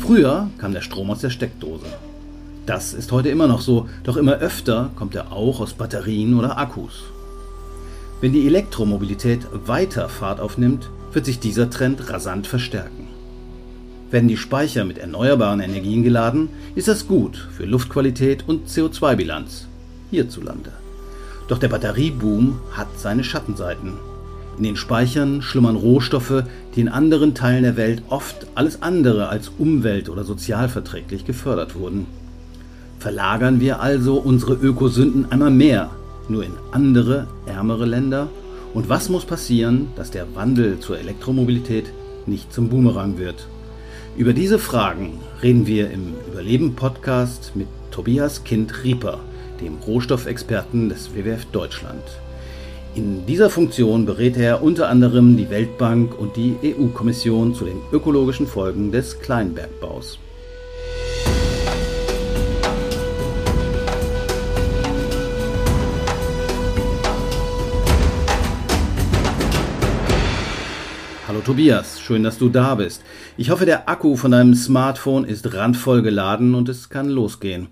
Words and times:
Früher 0.00 0.48
kam 0.58 0.72
der 0.72 0.82
Strom 0.82 1.10
aus 1.10 1.20
der 1.20 1.30
Steckdose. 1.30 1.86
Das 2.66 2.94
ist 2.94 3.12
heute 3.12 3.28
immer 3.28 3.46
noch 3.46 3.60
so, 3.60 3.88
doch 4.04 4.16
immer 4.16 4.34
öfter 4.34 4.90
kommt 4.96 5.14
er 5.14 5.32
auch 5.32 5.60
aus 5.60 5.74
Batterien 5.74 6.38
oder 6.38 6.58
Akkus. 6.58 7.04
Wenn 8.20 8.32
die 8.32 8.46
Elektromobilität 8.46 9.40
weiter 9.66 10.08
Fahrt 10.08 10.40
aufnimmt, 10.40 10.88
wird 11.12 11.26
sich 11.26 11.40
dieser 11.40 11.68
Trend 11.68 12.10
rasant 12.10 12.46
verstärken. 12.46 13.08
Werden 14.10 14.28
die 14.28 14.36
Speicher 14.36 14.84
mit 14.84 14.98
erneuerbaren 14.98 15.60
Energien 15.60 16.02
geladen, 16.02 16.48
ist 16.74 16.88
das 16.88 17.06
gut 17.06 17.36
für 17.36 17.64
Luftqualität 17.64 18.44
und 18.46 18.68
CO2-Bilanz 18.68 19.66
hierzulande. 20.10 20.72
Doch 21.48 21.58
der 21.58 21.68
Batterieboom 21.68 22.60
hat 22.72 22.88
seine 22.96 23.24
Schattenseiten. 23.24 23.94
In 24.56 24.64
den 24.64 24.76
Speichern 24.76 25.42
schlummern 25.42 25.76
Rohstoffe, 25.76 26.44
die 26.74 26.80
in 26.80 26.88
anderen 26.88 27.34
Teilen 27.34 27.64
der 27.64 27.76
Welt 27.76 28.02
oft 28.08 28.46
alles 28.54 28.82
andere 28.82 29.28
als 29.28 29.50
umwelt- 29.58 30.08
oder 30.08 30.24
sozialverträglich 30.24 31.24
gefördert 31.24 31.74
wurden. 31.74 32.06
Verlagern 32.98 33.60
wir 33.60 33.80
also 33.80 34.14
unsere 34.14 34.54
Ökosünden 34.54 35.30
einmal 35.30 35.50
mehr 35.50 35.90
nur 36.28 36.44
in 36.44 36.52
andere, 36.72 37.26
ärmere 37.46 37.84
Länder? 37.84 38.28
Und 38.72 38.88
was 38.88 39.08
muss 39.08 39.24
passieren, 39.24 39.88
dass 39.96 40.10
der 40.10 40.34
Wandel 40.34 40.80
zur 40.80 40.98
Elektromobilität 40.98 41.92
nicht 42.26 42.52
zum 42.52 42.68
Boomerang 42.68 43.18
wird? 43.18 43.46
Über 44.16 44.32
diese 44.32 44.58
Fragen 44.58 45.20
reden 45.42 45.66
wir 45.66 45.90
im 45.90 46.14
Überleben-Podcast 46.32 47.52
mit 47.54 47.68
Tobias 47.90 48.44
Kind-Rieper, 48.44 49.20
dem 49.60 49.76
Rohstoffexperten 49.86 50.88
des 50.88 51.14
WWF 51.14 51.44
Deutschland. 51.46 52.02
In 52.96 53.26
dieser 53.26 53.50
Funktion 53.50 54.06
berät 54.06 54.36
er 54.36 54.62
unter 54.62 54.88
anderem 54.88 55.36
die 55.36 55.50
Weltbank 55.50 56.16
und 56.16 56.36
die 56.36 56.54
EU-Kommission 56.62 57.52
zu 57.52 57.64
den 57.64 57.78
ökologischen 57.90 58.46
Folgen 58.46 58.92
des 58.92 59.18
Kleinbergbaus. 59.18 60.20
Hallo 71.26 71.40
Tobias, 71.40 72.00
schön, 72.00 72.22
dass 72.22 72.38
du 72.38 72.48
da 72.48 72.76
bist. 72.76 73.02
Ich 73.36 73.50
hoffe, 73.50 73.66
der 73.66 73.88
Akku 73.88 74.14
von 74.14 74.30
deinem 74.30 74.54
Smartphone 74.54 75.24
ist 75.24 75.52
randvoll 75.52 76.02
geladen 76.02 76.54
und 76.54 76.68
es 76.68 76.90
kann 76.90 77.08
losgehen. 77.08 77.66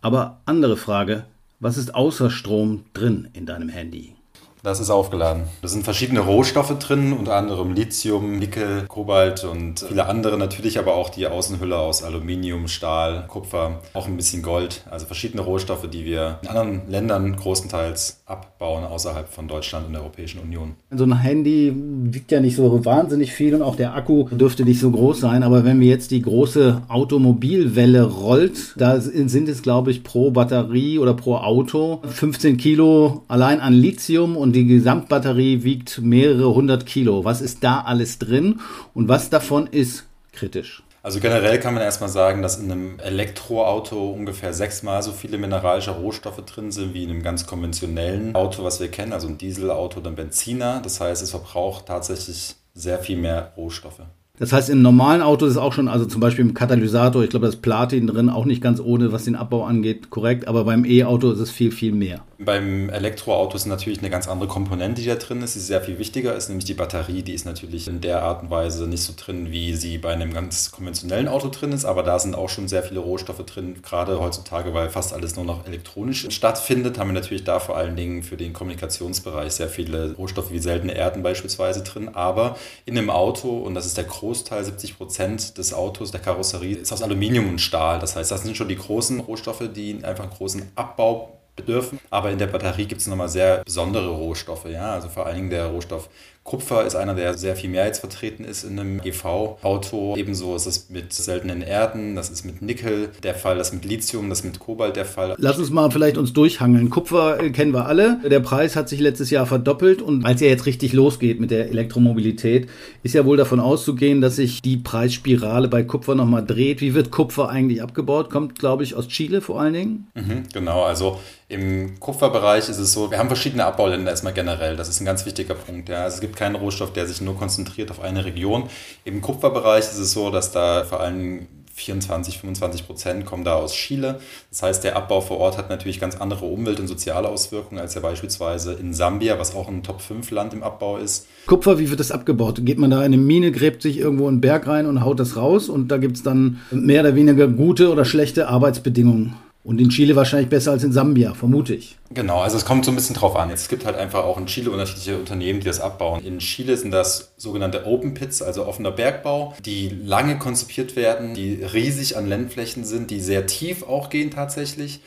Aber 0.00 0.40
andere 0.44 0.76
Frage, 0.76 1.24
was 1.60 1.76
ist 1.76 1.94
außer 1.94 2.30
Strom 2.30 2.82
drin 2.94 3.28
in 3.32 3.46
deinem 3.46 3.68
Handy? 3.68 4.16
Das 4.62 4.78
ist 4.78 4.90
aufgeladen. 4.90 5.44
Da 5.62 5.68
sind 5.68 5.84
verschiedene 5.84 6.20
Rohstoffe 6.20 6.78
drin, 6.78 7.12
unter 7.12 7.34
anderem 7.34 7.72
Lithium, 7.72 8.38
Nickel, 8.38 8.84
Kobalt 8.88 9.44
und 9.44 9.80
viele 9.80 10.06
andere 10.06 10.36
natürlich, 10.36 10.78
aber 10.78 10.94
auch 10.94 11.08
die 11.08 11.26
Außenhülle 11.26 11.78
aus 11.78 12.02
Aluminium, 12.02 12.68
Stahl, 12.68 13.24
Kupfer, 13.28 13.80
auch 13.94 14.06
ein 14.06 14.16
bisschen 14.16 14.42
Gold. 14.42 14.84
Also 14.90 15.06
verschiedene 15.06 15.42
Rohstoffe, 15.42 15.88
die 15.88 16.04
wir 16.04 16.38
in 16.42 16.48
anderen 16.48 16.82
Ländern 16.88 17.36
großenteils 17.36 18.22
abbauen, 18.26 18.84
außerhalb 18.84 19.28
von 19.28 19.48
Deutschland 19.48 19.86
und 19.86 19.92
der 19.94 20.02
Europäischen 20.02 20.40
Union. 20.40 20.74
So 20.90 21.04
ein 21.04 21.18
Handy 21.18 21.72
wiegt 21.74 22.30
ja 22.30 22.40
nicht 22.40 22.56
so 22.56 22.84
wahnsinnig 22.84 23.32
viel 23.32 23.54
und 23.54 23.62
auch 23.62 23.76
der 23.76 23.94
Akku 23.94 24.28
dürfte 24.30 24.64
nicht 24.64 24.80
so 24.80 24.90
groß 24.90 25.20
sein. 25.20 25.42
Aber 25.42 25.64
wenn 25.64 25.80
wir 25.80 25.88
jetzt 25.88 26.10
die 26.10 26.22
große 26.22 26.82
Automobilwelle 26.88 28.02
rollt, 28.02 28.74
da 28.76 29.00
sind 29.00 29.48
es, 29.48 29.62
glaube 29.62 29.90
ich, 29.90 30.04
pro 30.04 30.30
Batterie 30.30 30.98
oder 30.98 31.14
pro 31.14 31.36
Auto 31.36 32.00
15 32.04 32.56
Kilo 32.56 33.22
allein 33.26 33.60
an 33.60 33.72
Lithium 33.72 34.36
und 34.36 34.49
und 34.50 34.56
die 34.56 34.66
Gesamtbatterie 34.66 35.62
wiegt 35.62 36.00
mehrere 36.00 36.52
hundert 36.52 36.84
Kilo. 36.84 37.24
Was 37.24 37.40
ist 37.40 37.62
da 37.62 37.82
alles 37.82 38.18
drin 38.18 38.58
und 38.94 39.06
was 39.06 39.30
davon 39.30 39.68
ist 39.68 40.06
kritisch? 40.32 40.82
Also 41.04 41.20
generell 41.20 41.60
kann 41.60 41.72
man 41.74 41.84
erstmal 41.84 42.08
sagen, 42.08 42.42
dass 42.42 42.58
in 42.58 42.72
einem 42.72 42.98
Elektroauto 42.98 44.10
ungefähr 44.10 44.52
sechsmal 44.52 45.04
so 45.04 45.12
viele 45.12 45.38
mineralische 45.38 45.92
Rohstoffe 45.92 46.44
drin 46.46 46.72
sind 46.72 46.94
wie 46.94 47.04
in 47.04 47.10
einem 47.10 47.22
ganz 47.22 47.46
konventionellen 47.46 48.34
Auto, 48.34 48.64
was 48.64 48.80
wir 48.80 48.88
kennen, 48.88 49.12
also 49.12 49.28
ein 49.28 49.38
Dieselauto 49.38 50.00
oder 50.00 50.10
ein 50.10 50.16
Benziner. 50.16 50.80
Das 50.82 51.00
heißt, 51.00 51.22
es 51.22 51.30
verbraucht 51.30 51.86
tatsächlich 51.86 52.56
sehr 52.74 52.98
viel 52.98 53.18
mehr 53.18 53.52
Rohstoffe. 53.56 54.02
Das 54.40 54.54
heißt, 54.54 54.70
in 54.70 54.80
normalen 54.80 55.20
Autos 55.20 55.50
ist 55.50 55.56
auch 55.58 55.74
schon, 55.74 55.86
also 55.86 56.06
zum 56.06 56.22
Beispiel 56.22 56.46
im 56.46 56.54
Katalysator, 56.54 57.22
ich 57.22 57.28
glaube, 57.28 57.44
das 57.44 57.56
Platin 57.56 58.06
drin, 58.06 58.30
auch 58.30 58.46
nicht 58.46 58.62
ganz 58.62 58.80
ohne, 58.80 59.12
was 59.12 59.24
den 59.24 59.36
Abbau 59.36 59.64
angeht, 59.64 60.08
korrekt, 60.08 60.48
aber 60.48 60.64
beim 60.64 60.86
E-Auto 60.86 61.30
ist 61.30 61.40
es 61.40 61.50
viel, 61.50 61.70
viel 61.70 61.92
mehr. 61.92 62.22
Beim 62.38 62.88
Elektroauto 62.88 63.54
ist 63.54 63.66
natürlich 63.66 63.98
eine 63.98 64.08
ganz 64.08 64.26
andere 64.26 64.48
Komponente, 64.48 65.02
die 65.02 65.08
da 65.08 65.16
drin 65.16 65.42
ist, 65.42 65.56
die 65.56 65.58
sehr 65.58 65.82
viel 65.82 65.98
wichtiger 65.98 66.34
ist, 66.34 66.48
nämlich 66.48 66.64
die 66.64 66.72
Batterie. 66.72 67.22
Die 67.22 67.34
ist 67.34 67.44
natürlich 67.44 67.86
in 67.86 68.00
der 68.00 68.22
Art 68.22 68.42
und 68.42 68.48
Weise 68.48 68.86
nicht 68.86 69.02
so 69.02 69.12
drin, 69.14 69.50
wie 69.50 69.74
sie 69.74 69.98
bei 69.98 70.14
einem 70.14 70.32
ganz 70.32 70.70
konventionellen 70.70 71.28
Auto 71.28 71.50
drin 71.50 71.72
ist, 71.72 71.84
aber 71.84 72.02
da 72.02 72.18
sind 72.18 72.34
auch 72.34 72.48
schon 72.48 72.66
sehr 72.66 72.82
viele 72.82 73.00
Rohstoffe 73.00 73.44
drin, 73.44 73.82
gerade 73.82 74.18
heutzutage, 74.18 74.72
weil 74.72 74.88
fast 74.88 75.12
alles 75.12 75.36
nur 75.36 75.44
noch 75.44 75.66
elektronisch 75.66 76.26
stattfindet, 76.30 76.98
haben 76.98 77.08
wir 77.08 77.14
natürlich 77.20 77.44
da 77.44 77.60
vor 77.60 77.76
allen 77.76 77.94
Dingen 77.94 78.22
für 78.22 78.38
den 78.38 78.54
Kommunikationsbereich 78.54 79.52
sehr 79.52 79.68
viele 79.68 80.14
Rohstoffe 80.14 80.50
wie 80.50 80.60
seltene 80.60 80.94
Erden 80.94 81.22
beispielsweise 81.22 81.82
drin, 81.82 82.08
aber 82.08 82.56
in 82.86 82.96
einem 82.96 83.10
Auto, 83.10 83.50
und 83.50 83.74
das 83.74 83.84
ist 83.84 83.98
der 83.98 84.04
Großteil, 84.30 84.62
70 84.62 84.96
Prozent 84.96 85.58
des 85.58 85.74
Autos, 85.74 86.12
der 86.12 86.20
Karosserie, 86.20 86.76
ist 86.76 86.92
aus 86.92 87.02
Aluminium 87.02 87.48
und 87.48 87.60
Stahl. 87.60 87.98
Das 87.98 88.14
heißt, 88.14 88.30
das 88.30 88.44
sind 88.44 88.56
schon 88.56 88.68
die 88.68 88.76
großen 88.76 89.18
Rohstoffe, 89.18 89.64
die 89.74 90.04
einfach 90.04 90.22
einen 90.22 90.32
großen 90.32 90.70
Abbau 90.76 91.40
bedürfen. 91.56 91.98
Aber 92.10 92.30
in 92.30 92.38
der 92.38 92.46
Batterie 92.46 92.86
gibt 92.86 93.00
es 93.00 93.08
nochmal 93.08 93.28
sehr 93.28 93.64
besondere 93.64 94.08
Rohstoffe. 94.08 94.66
Ja? 94.66 94.92
Also 94.92 95.08
vor 95.08 95.26
allen 95.26 95.34
Dingen 95.34 95.50
der 95.50 95.66
Rohstoff 95.66 96.08
Kupfer 96.50 96.84
ist 96.84 96.96
einer, 96.96 97.14
der 97.14 97.38
sehr 97.38 97.54
viel 97.54 97.70
mehr 97.70 97.86
jetzt 97.86 98.00
vertreten 98.00 98.42
ist 98.42 98.64
in 98.64 98.76
einem 98.76 99.00
EV-Auto. 99.04 100.16
Ebenso 100.16 100.56
ist 100.56 100.66
es 100.66 100.90
mit 100.90 101.12
seltenen 101.12 101.62
Erden, 101.62 102.16
das 102.16 102.28
ist 102.28 102.44
mit 102.44 102.60
Nickel 102.60 103.10
der 103.22 103.36
Fall, 103.36 103.56
das 103.56 103.72
mit 103.72 103.84
Lithium, 103.84 104.28
das 104.28 104.42
mit 104.42 104.58
Kobalt 104.58 104.96
der 104.96 105.04
Fall. 105.04 105.36
Lass 105.38 105.60
uns 105.60 105.70
mal 105.70 105.92
vielleicht 105.92 106.18
uns 106.18 106.32
durchhangeln. 106.32 106.90
Kupfer 106.90 107.40
äh, 107.40 107.50
kennen 107.50 107.72
wir 107.72 107.86
alle. 107.86 108.18
Der 108.28 108.40
Preis 108.40 108.74
hat 108.74 108.88
sich 108.88 108.98
letztes 108.98 109.30
Jahr 109.30 109.46
verdoppelt 109.46 110.02
und 110.02 110.24
als 110.24 110.42
er 110.42 110.48
jetzt 110.48 110.66
richtig 110.66 110.92
losgeht 110.92 111.38
mit 111.38 111.52
der 111.52 111.68
Elektromobilität, 111.68 112.68
ist 113.04 113.14
ja 113.14 113.24
wohl 113.24 113.36
davon 113.36 113.60
auszugehen, 113.60 114.20
dass 114.20 114.34
sich 114.34 114.60
die 114.60 114.76
Preisspirale 114.76 115.68
bei 115.68 115.84
Kupfer 115.84 116.16
nochmal 116.16 116.44
dreht. 116.44 116.80
Wie 116.80 116.94
wird 116.94 117.12
Kupfer 117.12 117.48
eigentlich 117.48 117.80
abgebaut? 117.80 118.28
Kommt, 118.28 118.58
glaube 118.58 118.82
ich, 118.82 118.96
aus 118.96 119.06
Chile 119.06 119.40
vor 119.40 119.60
allen 119.60 119.74
Dingen. 119.74 120.08
Mhm, 120.16 120.42
genau, 120.52 120.82
also 120.82 121.20
im 121.50 121.98
Kupferbereich 121.98 122.68
ist 122.68 122.78
es 122.78 122.92
so, 122.92 123.10
wir 123.10 123.18
haben 123.18 123.26
verschiedene 123.26 123.64
Abbauländer 123.64 124.12
erstmal 124.12 124.32
generell. 124.32 124.76
Das 124.76 124.88
ist 124.88 125.00
ein 125.00 125.04
ganz 125.04 125.26
wichtiger 125.26 125.54
Punkt. 125.54 125.88
Ja. 125.88 126.04
Also 126.04 126.14
es 126.14 126.20
gibt 126.20 126.36
keinen 126.40 126.56
Rohstoff, 126.56 126.92
der 126.92 127.06
sich 127.06 127.20
nur 127.20 127.36
konzentriert 127.36 127.90
auf 127.90 128.00
eine 128.00 128.24
Region. 128.24 128.64
Im 129.04 129.20
Kupferbereich 129.20 129.84
ist 129.84 129.98
es 129.98 130.12
so, 130.12 130.30
dass 130.30 130.52
da 130.52 130.84
vor 130.84 131.00
allem 131.00 131.46
24, 131.74 132.38
25 132.38 132.86
Prozent 132.86 133.26
kommen 133.26 133.44
da 133.44 133.54
aus 133.54 133.74
Chile. 133.74 134.20
Das 134.50 134.62
heißt, 134.62 134.84
der 134.84 134.96
Abbau 134.96 135.20
vor 135.20 135.38
Ort 135.38 135.58
hat 135.58 135.68
natürlich 135.68 136.00
ganz 136.00 136.16
andere 136.16 136.46
Umwelt- 136.46 136.80
und 136.80 136.88
soziale 136.88 137.28
Auswirkungen 137.28 137.80
als 137.80 137.94
ja 137.94 138.00
beispielsweise 138.00 138.72
in 138.72 138.94
Sambia, 138.94 139.38
was 139.38 139.54
auch 139.54 139.68
ein 139.68 139.82
Top-5-Land 139.82 140.54
im 140.54 140.62
Abbau 140.62 140.96
ist. 140.96 141.26
Kupfer, 141.46 141.78
wie 141.78 141.90
wird 141.90 142.00
das 142.00 142.10
abgebaut? 142.10 142.60
Geht 142.64 142.78
man 142.78 142.90
da 142.90 142.98
in 142.98 143.04
eine 143.04 143.18
Mine, 143.18 143.52
gräbt 143.52 143.82
sich 143.82 143.98
irgendwo 143.98 144.26
einen 144.26 144.40
Berg 144.40 144.66
rein 144.66 144.86
und 144.86 145.04
haut 145.04 145.20
das 145.20 145.36
raus 145.36 145.68
und 145.68 145.88
da 145.88 145.98
gibt 145.98 146.16
es 146.16 146.22
dann 146.22 146.60
mehr 146.70 147.02
oder 147.02 147.14
weniger 147.14 147.48
gute 147.48 147.90
oder 147.90 148.06
schlechte 148.06 148.48
Arbeitsbedingungen? 148.48 149.36
Und 149.62 149.78
in 149.78 149.90
Chile 149.90 150.16
wahrscheinlich 150.16 150.48
besser 150.48 150.72
als 150.72 150.84
in 150.84 150.92
Sambia, 150.92 151.34
vermute 151.34 151.74
ich. 151.74 151.98
Genau, 152.12 152.40
also 152.40 152.56
es 152.56 152.64
kommt 152.64 152.84
so 152.86 152.90
ein 152.90 152.94
bisschen 152.94 153.14
drauf 153.14 153.36
an. 153.36 153.50
Es 153.50 153.68
gibt 153.68 153.84
halt 153.84 153.94
einfach 153.94 154.24
auch 154.24 154.38
in 154.38 154.46
Chile 154.46 154.70
unterschiedliche 154.70 155.18
Unternehmen, 155.18 155.60
die 155.60 155.66
das 155.66 155.80
abbauen. 155.80 156.24
In 156.24 156.38
Chile 156.38 156.76
sind 156.78 156.92
das 156.92 157.32
sogenannte 157.36 157.86
Open 157.86 158.14
Pits, 158.14 158.40
also 158.40 158.66
offener 158.66 158.90
Bergbau, 158.90 159.54
die 159.64 159.90
lange 159.90 160.38
konzipiert 160.38 160.96
werden, 160.96 161.34
die 161.34 161.62
riesig 161.62 162.16
an 162.16 162.26
Landflächen 162.26 162.84
sind, 162.84 163.10
die 163.10 163.20
sehr 163.20 163.46
tief 163.46 163.82
auch 163.82 164.08
gehen 164.08 164.30
tatsächlich 164.30 165.00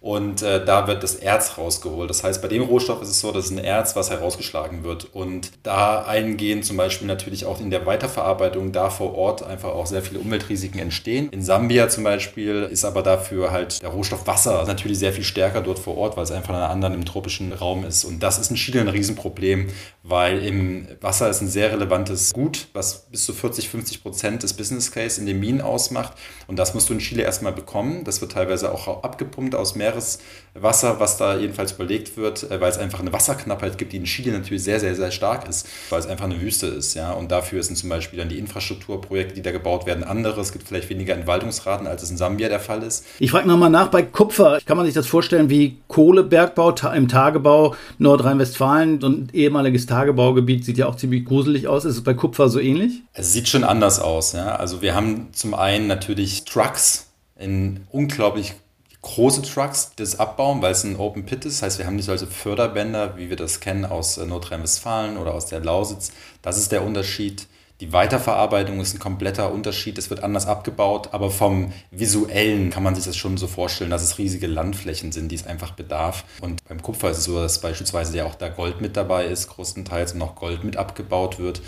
und 0.00 0.42
äh, 0.42 0.64
da 0.64 0.86
wird 0.86 1.02
das 1.02 1.16
Erz 1.16 1.58
rausgeholt. 1.58 2.08
Das 2.08 2.22
heißt, 2.22 2.40
bei 2.40 2.46
dem 2.46 2.62
Rohstoff 2.62 3.02
ist 3.02 3.08
es 3.08 3.20
so, 3.20 3.32
dass 3.32 3.46
es 3.46 3.50
ein 3.50 3.58
Erz, 3.58 3.96
was 3.96 4.10
herausgeschlagen 4.10 4.84
wird. 4.84 5.12
Und 5.12 5.50
da 5.64 6.04
eingehen 6.04 6.62
zum 6.62 6.76
Beispiel 6.76 7.08
natürlich 7.08 7.46
auch 7.46 7.60
in 7.60 7.70
der 7.70 7.84
Weiterverarbeitung 7.84 8.70
da 8.70 8.90
vor 8.90 9.16
Ort 9.16 9.42
einfach 9.42 9.70
auch 9.70 9.86
sehr 9.86 10.02
viele 10.02 10.20
Umweltrisiken 10.20 10.78
entstehen. 10.78 11.30
In 11.30 11.42
Sambia 11.42 11.88
zum 11.88 12.04
Beispiel 12.04 12.68
ist 12.70 12.84
aber 12.84 13.02
dafür 13.02 13.50
halt 13.50 13.82
der 13.82 13.88
Rohstoff 13.88 14.28
Wasser 14.28 14.64
natürlich 14.66 15.00
sehr 15.00 15.12
viel 15.12 15.24
stärker 15.24 15.62
dort 15.62 15.80
vor 15.80 15.96
Ort, 15.96 16.16
weil 16.16 16.22
es 16.22 16.30
einfach 16.30 16.50
in 16.50 16.56
einem 16.56 16.70
anderen 16.70 16.94
im 16.94 17.04
tropischen 17.04 17.52
Raum 17.52 17.84
ist. 17.84 18.04
Und 18.04 18.22
das 18.22 18.38
ist 18.38 18.50
in 18.52 18.56
Chile 18.56 18.82
ein 18.82 18.88
Riesenproblem, 18.88 19.66
weil 20.04 20.44
im 20.44 20.86
Wasser 21.00 21.28
ist 21.28 21.40
ein 21.40 21.48
sehr 21.48 21.72
relevantes 21.72 22.32
Gut, 22.32 22.68
was 22.72 23.08
bis 23.10 23.24
zu 23.24 23.32
40, 23.32 23.68
50 23.68 24.02
Prozent 24.02 24.44
des 24.44 24.52
Business 24.52 24.92
Case 24.92 25.20
in 25.20 25.26
den 25.26 25.40
Minen 25.40 25.60
ausmacht. 25.60 26.12
Und 26.46 26.56
das 26.56 26.72
musst 26.72 26.88
du 26.88 26.92
in 26.92 27.00
Chile 27.00 27.24
erstmal 27.24 27.52
bekommen. 27.52 28.04
Das 28.04 28.20
wird 28.20 28.32
teilweise 28.32 28.72
auch 28.72 29.02
abgepumpt 29.02 29.56
aus 29.56 29.74
Meer 29.74 29.87
Meereswasser, 29.88 31.00
was 31.00 31.16
da 31.16 31.36
jedenfalls 31.36 31.72
überlegt 31.72 32.16
wird, 32.16 32.50
äh, 32.50 32.60
weil 32.60 32.70
es 32.70 32.78
einfach 32.78 33.00
eine 33.00 33.12
Wasserknappheit 33.12 33.78
gibt, 33.78 33.92
die 33.92 33.98
in 33.98 34.04
Chile 34.04 34.32
natürlich 34.32 34.62
sehr, 34.62 34.80
sehr, 34.80 34.94
sehr 34.94 35.10
stark 35.10 35.48
ist, 35.48 35.68
weil 35.90 36.00
es 36.00 36.06
einfach 36.06 36.24
eine 36.24 36.40
Wüste 36.40 36.66
ist. 36.66 36.94
Ja? 36.94 37.12
Und 37.12 37.30
dafür 37.30 37.62
sind 37.62 37.76
zum 37.76 37.88
Beispiel 37.88 38.18
dann 38.18 38.28
die 38.28 38.38
Infrastrukturprojekte, 38.38 39.34
die 39.34 39.42
da 39.42 39.52
gebaut 39.52 39.86
werden, 39.86 40.04
andere. 40.04 40.40
Es 40.40 40.52
gibt 40.52 40.66
vielleicht 40.68 40.90
weniger 40.90 41.14
Entwaldungsraten, 41.14 41.86
als 41.86 42.02
es 42.02 42.10
in 42.10 42.16
Sambia 42.16 42.48
der 42.48 42.60
Fall 42.60 42.82
ist. 42.82 43.04
Ich 43.18 43.30
frage 43.30 43.48
nochmal 43.48 43.70
nach, 43.70 43.88
bei 43.88 44.02
Kupfer, 44.02 44.58
kann 44.64 44.76
man 44.76 44.86
sich 44.86 44.94
das 44.94 45.06
vorstellen 45.06 45.50
wie 45.50 45.78
Kohlebergbau 45.88 46.74
im 46.94 47.08
Tagebau 47.08 47.74
Nordrhein-Westfalen, 47.98 49.00
so 49.00 49.08
ein 49.08 49.28
ehemaliges 49.32 49.86
Tagebaugebiet, 49.86 50.64
sieht 50.64 50.78
ja 50.78 50.86
auch 50.86 50.96
ziemlich 50.96 51.24
gruselig 51.24 51.68
aus. 51.68 51.84
Ist 51.84 51.96
es 51.96 52.04
bei 52.04 52.14
Kupfer 52.14 52.48
so 52.48 52.60
ähnlich? 52.60 53.02
Es 53.12 53.32
sieht 53.32 53.48
schon 53.48 53.64
anders 53.64 54.00
aus. 54.00 54.32
Ja? 54.32 54.56
Also 54.56 54.82
wir 54.82 54.94
haben 54.94 55.28
zum 55.32 55.54
einen 55.54 55.86
natürlich 55.86 56.44
Trucks 56.44 57.06
in 57.38 57.86
unglaublich 57.90 58.54
große 59.02 59.42
Trucks, 59.42 59.92
das 59.96 60.18
abbauen, 60.18 60.60
weil 60.60 60.72
es 60.72 60.84
ein 60.84 60.96
Open 60.96 61.24
Pit 61.24 61.44
ist. 61.44 61.58
Das 61.58 61.62
heißt, 61.62 61.78
wir 61.78 61.86
haben 61.86 61.96
nicht 61.96 62.06
solche 62.06 62.26
Förderbänder, 62.26 63.16
wie 63.16 63.30
wir 63.30 63.36
das 63.36 63.60
kennen 63.60 63.84
aus 63.84 64.18
äh, 64.18 64.26
Nordrhein-Westfalen 64.26 65.16
oder 65.16 65.34
aus 65.34 65.46
der 65.46 65.60
Lausitz. 65.60 66.10
Das 66.42 66.58
ist 66.58 66.72
der 66.72 66.84
Unterschied. 66.84 67.46
Die 67.80 67.92
Weiterverarbeitung 67.92 68.80
ist 68.80 68.94
ein 68.94 68.98
kompletter 68.98 69.52
Unterschied. 69.52 69.98
Es 69.98 70.10
wird 70.10 70.24
anders 70.24 70.46
abgebaut, 70.46 71.10
aber 71.12 71.30
vom 71.30 71.72
visuellen 71.92 72.70
kann 72.70 72.82
man 72.82 72.96
sich 72.96 73.04
das 73.04 73.16
schon 73.16 73.36
so 73.36 73.46
vorstellen, 73.46 73.90
dass 73.90 74.02
es 74.02 74.18
riesige 74.18 74.48
Landflächen 74.48 75.12
sind, 75.12 75.30
die 75.30 75.36
es 75.36 75.46
einfach 75.46 75.72
bedarf. 75.72 76.24
Und 76.40 76.66
beim 76.68 76.82
Kupfer 76.82 77.10
ist 77.10 77.18
es 77.18 77.24
so, 77.24 77.40
dass 77.40 77.60
beispielsweise 77.60 78.16
ja 78.16 78.24
auch 78.24 78.34
da 78.34 78.48
Gold 78.48 78.80
mit 78.80 78.96
dabei 78.96 79.26
ist, 79.26 79.48
größtenteils 79.50 80.14
noch 80.14 80.34
Gold 80.34 80.64
mit 80.64 80.76
abgebaut 80.76 81.38
wird. 81.38 81.60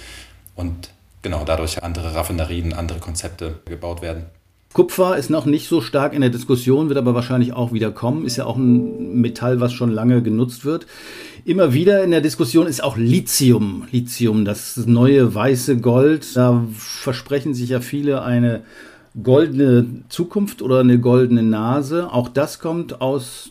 Und 0.56 0.91
genau 1.23 1.44
dadurch 1.44 1.81
andere 1.81 2.12
Raffinerien, 2.12 2.73
andere 2.73 2.99
Konzepte 2.99 3.61
gebaut 3.67 4.03
werden. 4.03 4.27
Kupfer 4.72 5.17
ist 5.17 5.31
noch 5.31 5.46
nicht 5.46 5.67
so 5.67 5.81
stark 5.81 6.12
in 6.14 6.20
der 6.20 6.31
Diskussion, 6.31 6.88
wird 6.88 6.99
aber 6.99 7.14
wahrscheinlich 7.14 7.52
auch 7.52 7.72
wieder 7.72 7.90
kommen. 7.90 8.25
Ist 8.25 8.37
ja 8.37 8.44
auch 8.44 8.56
ein 8.56 9.20
Metall, 9.20 9.61
was 9.61 9.72
schon 9.72 9.90
lange 9.90 10.22
genutzt 10.22 10.64
wird. 10.64 10.87
Immer 11.44 11.72
wieder 11.72 12.05
in 12.05 12.12
der 12.12 12.20
Diskussion 12.20 12.69
ist 12.69 12.82
auch 12.82 12.96
Lithium. 12.96 13.84
Lithium, 13.90 14.44
das 14.44 14.76
neue 14.76 15.34
weiße 15.34 15.78
Gold. 15.78 16.37
Da 16.37 16.64
versprechen 16.72 17.52
sich 17.52 17.70
ja 17.70 17.81
viele 17.81 18.22
eine 18.22 18.62
goldene 19.20 20.05
Zukunft 20.08 20.62
oder 20.62 20.81
eine 20.81 21.00
goldene 21.00 21.43
Nase. 21.43 22.12
Auch 22.12 22.28
das 22.28 22.61
kommt 22.61 23.00
aus 23.00 23.50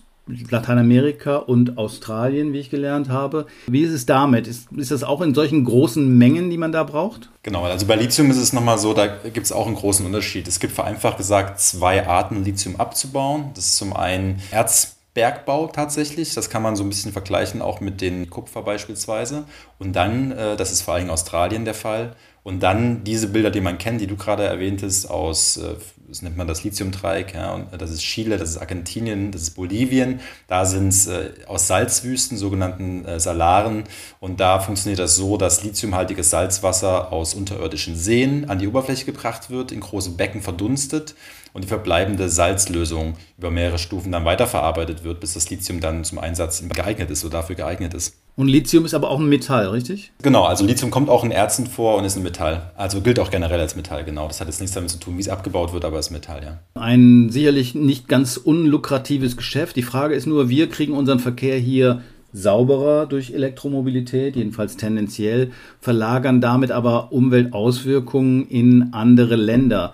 Lateinamerika 0.50 1.38
und 1.38 1.78
Australien, 1.78 2.54
wie 2.54 2.60
ich 2.60 2.70
gelernt 2.70 3.10
habe. 3.10 3.48
Wie 3.68 3.82
ist 3.82 3.92
es 3.92 4.06
damit? 4.06 4.48
Ist, 4.48 4.72
ist 4.72 4.92
das 4.92 5.04
auch 5.04 5.22
in 5.22 5.34
solchen 5.34 5.66
großen 5.66 6.18
Mengen, 6.18 6.50
die 6.50 6.58
man 6.58 6.72
da 6.72 6.84
braucht? 6.84 7.30
Genau, 7.44 7.64
also 7.64 7.86
bei 7.86 7.96
Lithium 7.96 8.30
ist 8.32 8.38
es 8.38 8.54
nochmal 8.54 8.78
so, 8.78 8.94
da 8.94 9.08
gibt 9.08 9.46
es 9.46 9.52
auch 9.52 9.66
einen 9.66 9.76
großen 9.76 10.06
Unterschied. 10.06 10.48
Es 10.48 10.60
gibt 10.60 10.74
vereinfacht 10.74 11.18
gesagt 11.18 11.60
zwei 11.60 12.08
Arten, 12.08 12.44
Lithium 12.44 12.76
abzubauen. 12.76 13.52
Das 13.56 13.66
ist 13.66 13.78
zum 13.78 13.96
einen 13.96 14.42
Erzbergbau 14.52 15.68
tatsächlich. 15.68 16.34
Das 16.34 16.50
kann 16.50 16.62
man 16.62 16.76
so 16.76 16.84
ein 16.84 16.90
bisschen 16.90 17.12
vergleichen, 17.12 17.62
auch 17.62 17.82
mit 17.82 18.02
den 18.02 18.30
Kupfer 18.30 18.62
beispielsweise. 18.62 19.46
Und 19.80 19.94
dann, 19.94 20.32
äh, 20.32 20.56
das 20.56 20.72
ist 20.72 20.82
vor 20.82 20.94
allem 20.94 21.06
in 21.06 21.10
Australien 21.10 21.66
der 21.66 21.74
Fall, 21.74 22.16
und 22.50 22.64
dann 22.64 23.04
diese 23.04 23.28
Bilder, 23.28 23.52
die 23.52 23.62
man 23.62 23.78
kennt, 23.78 24.02
die 24.02 24.08
du 24.08 24.16
gerade 24.16 24.44
erwähntest, 24.44 25.08
aus, 25.08 25.58
äh, 25.58 25.76
das 26.08 26.24
nennt 26.24 26.36
man 26.36 26.48
das 26.48 26.64
Lithiumdreieck, 26.64 27.36
ja, 27.36 27.54
und 27.54 27.68
das 27.80 27.92
ist 27.92 28.02
Chile, 28.02 28.40
das 28.40 28.50
ist 28.50 28.58
Argentinien, 28.58 29.32
das 29.32 29.44
ist 29.44 29.52
Bolivien. 29.52 30.20
Da 30.48 30.66
sind 30.66 30.88
es 30.88 31.06
äh, 31.06 31.30
aus 31.46 31.68
Salzwüsten, 31.68 32.40
sogenannten 32.40 33.06
äh, 33.06 33.20
Salaren. 33.20 33.84
Und 34.20 34.40
da 34.40 34.60
funktioniert 34.62 34.98
das 34.98 35.16
so, 35.16 35.38
dass 35.38 35.64
lithiumhaltiges 35.64 36.32
Salzwasser 36.32 37.14
aus 37.14 37.36
unterirdischen 37.36 37.96
Seen 37.96 38.50
an 38.50 38.58
die 38.58 38.68
Oberfläche 38.68 39.06
gebracht 39.06 39.52
wird, 39.52 39.72
in 39.72 39.82
große 39.82 40.10
Becken 40.10 40.42
verdunstet 40.42 41.14
und 41.54 41.64
die 41.64 41.68
verbleibende 41.68 42.30
Salzlösung 42.30 43.16
über 43.38 43.52
mehrere 43.52 43.78
Stufen 43.78 44.12
dann 44.12 44.26
weiterverarbeitet 44.26 45.04
wird, 45.04 45.20
bis 45.20 45.34
das 45.34 45.50
Lithium 45.50 45.80
dann 45.80 46.04
zum 46.04 46.20
Einsatz 46.20 46.64
geeignet 46.68 47.10
ist 47.10 47.24
oder 47.26 47.40
dafür 47.40 47.56
geeignet 47.56 47.94
ist. 47.94 48.16
Und 48.36 48.48
Lithium 48.48 48.86
ist 48.86 48.94
aber 48.94 49.10
auch 49.10 49.20
ein 49.20 49.28
Metall, 49.28 49.68
richtig? 49.68 50.14
Genau, 50.22 50.46
also 50.46 50.64
Lithium 50.66 50.92
kommt 50.92 51.10
auch 51.10 51.26
in 51.26 51.32
Erzen 51.32 51.68
vor 51.68 51.98
und 51.98 52.06
ist 52.06 52.16
ein 52.16 52.24
Metall. 52.24 52.72
Also 52.78 53.02
gilt 53.02 53.20
auch 53.20 53.32
generell 53.32 53.60
als 53.60 53.76
Metall, 53.76 54.06
genau. 54.06 54.28
Das 54.28 54.40
hat 54.40 54.48
jetzt 54.48 54.62
nichts 54.62 54.74
damit 54.74 54.90
zu 54.90 54.98
tun, 54.98 55.18
wie 55.18 55.22
es 55.22 55.28
abgebaut 55.28 55.74
wird, 55.74 55.84
aber 55.84 56.00
es 56.00 56.08
ist 56.08 56.12
Metall, 56.14 56.42
ja. 56.44 56.60
Ein 56.82 57.30
sicherlich 57.30 57.76
nicht 57.76 58.08
ganz 58.08 58.38
unlukratives 58.38 59.36
Geschäft. 59.36 59.76
Die 59.76 59.84
Frage 59.84 60.16
ist 60.16 60.26
nur, 60.26 60.48
wir 60.48 60.70
kriegen 60.70 60.94
unseren 60.94 61.20
Verkehr 61.20 61.58
hier 61.58 62.02
sauberer 62.32 63.08
durch 63.08 63.32
Elektromobilität, 63.32 64.36
jedenfalls 64.36 64.78
tendenziell, 64.78 65.52
verlagern 65.82 66.42
damit 66.42 66.72
aber 66.72 67.12
Umweltauswirkungen 67.12 68.48
in 68.48 68.94
andere 68.94 69.36
Länder 69.36 69.94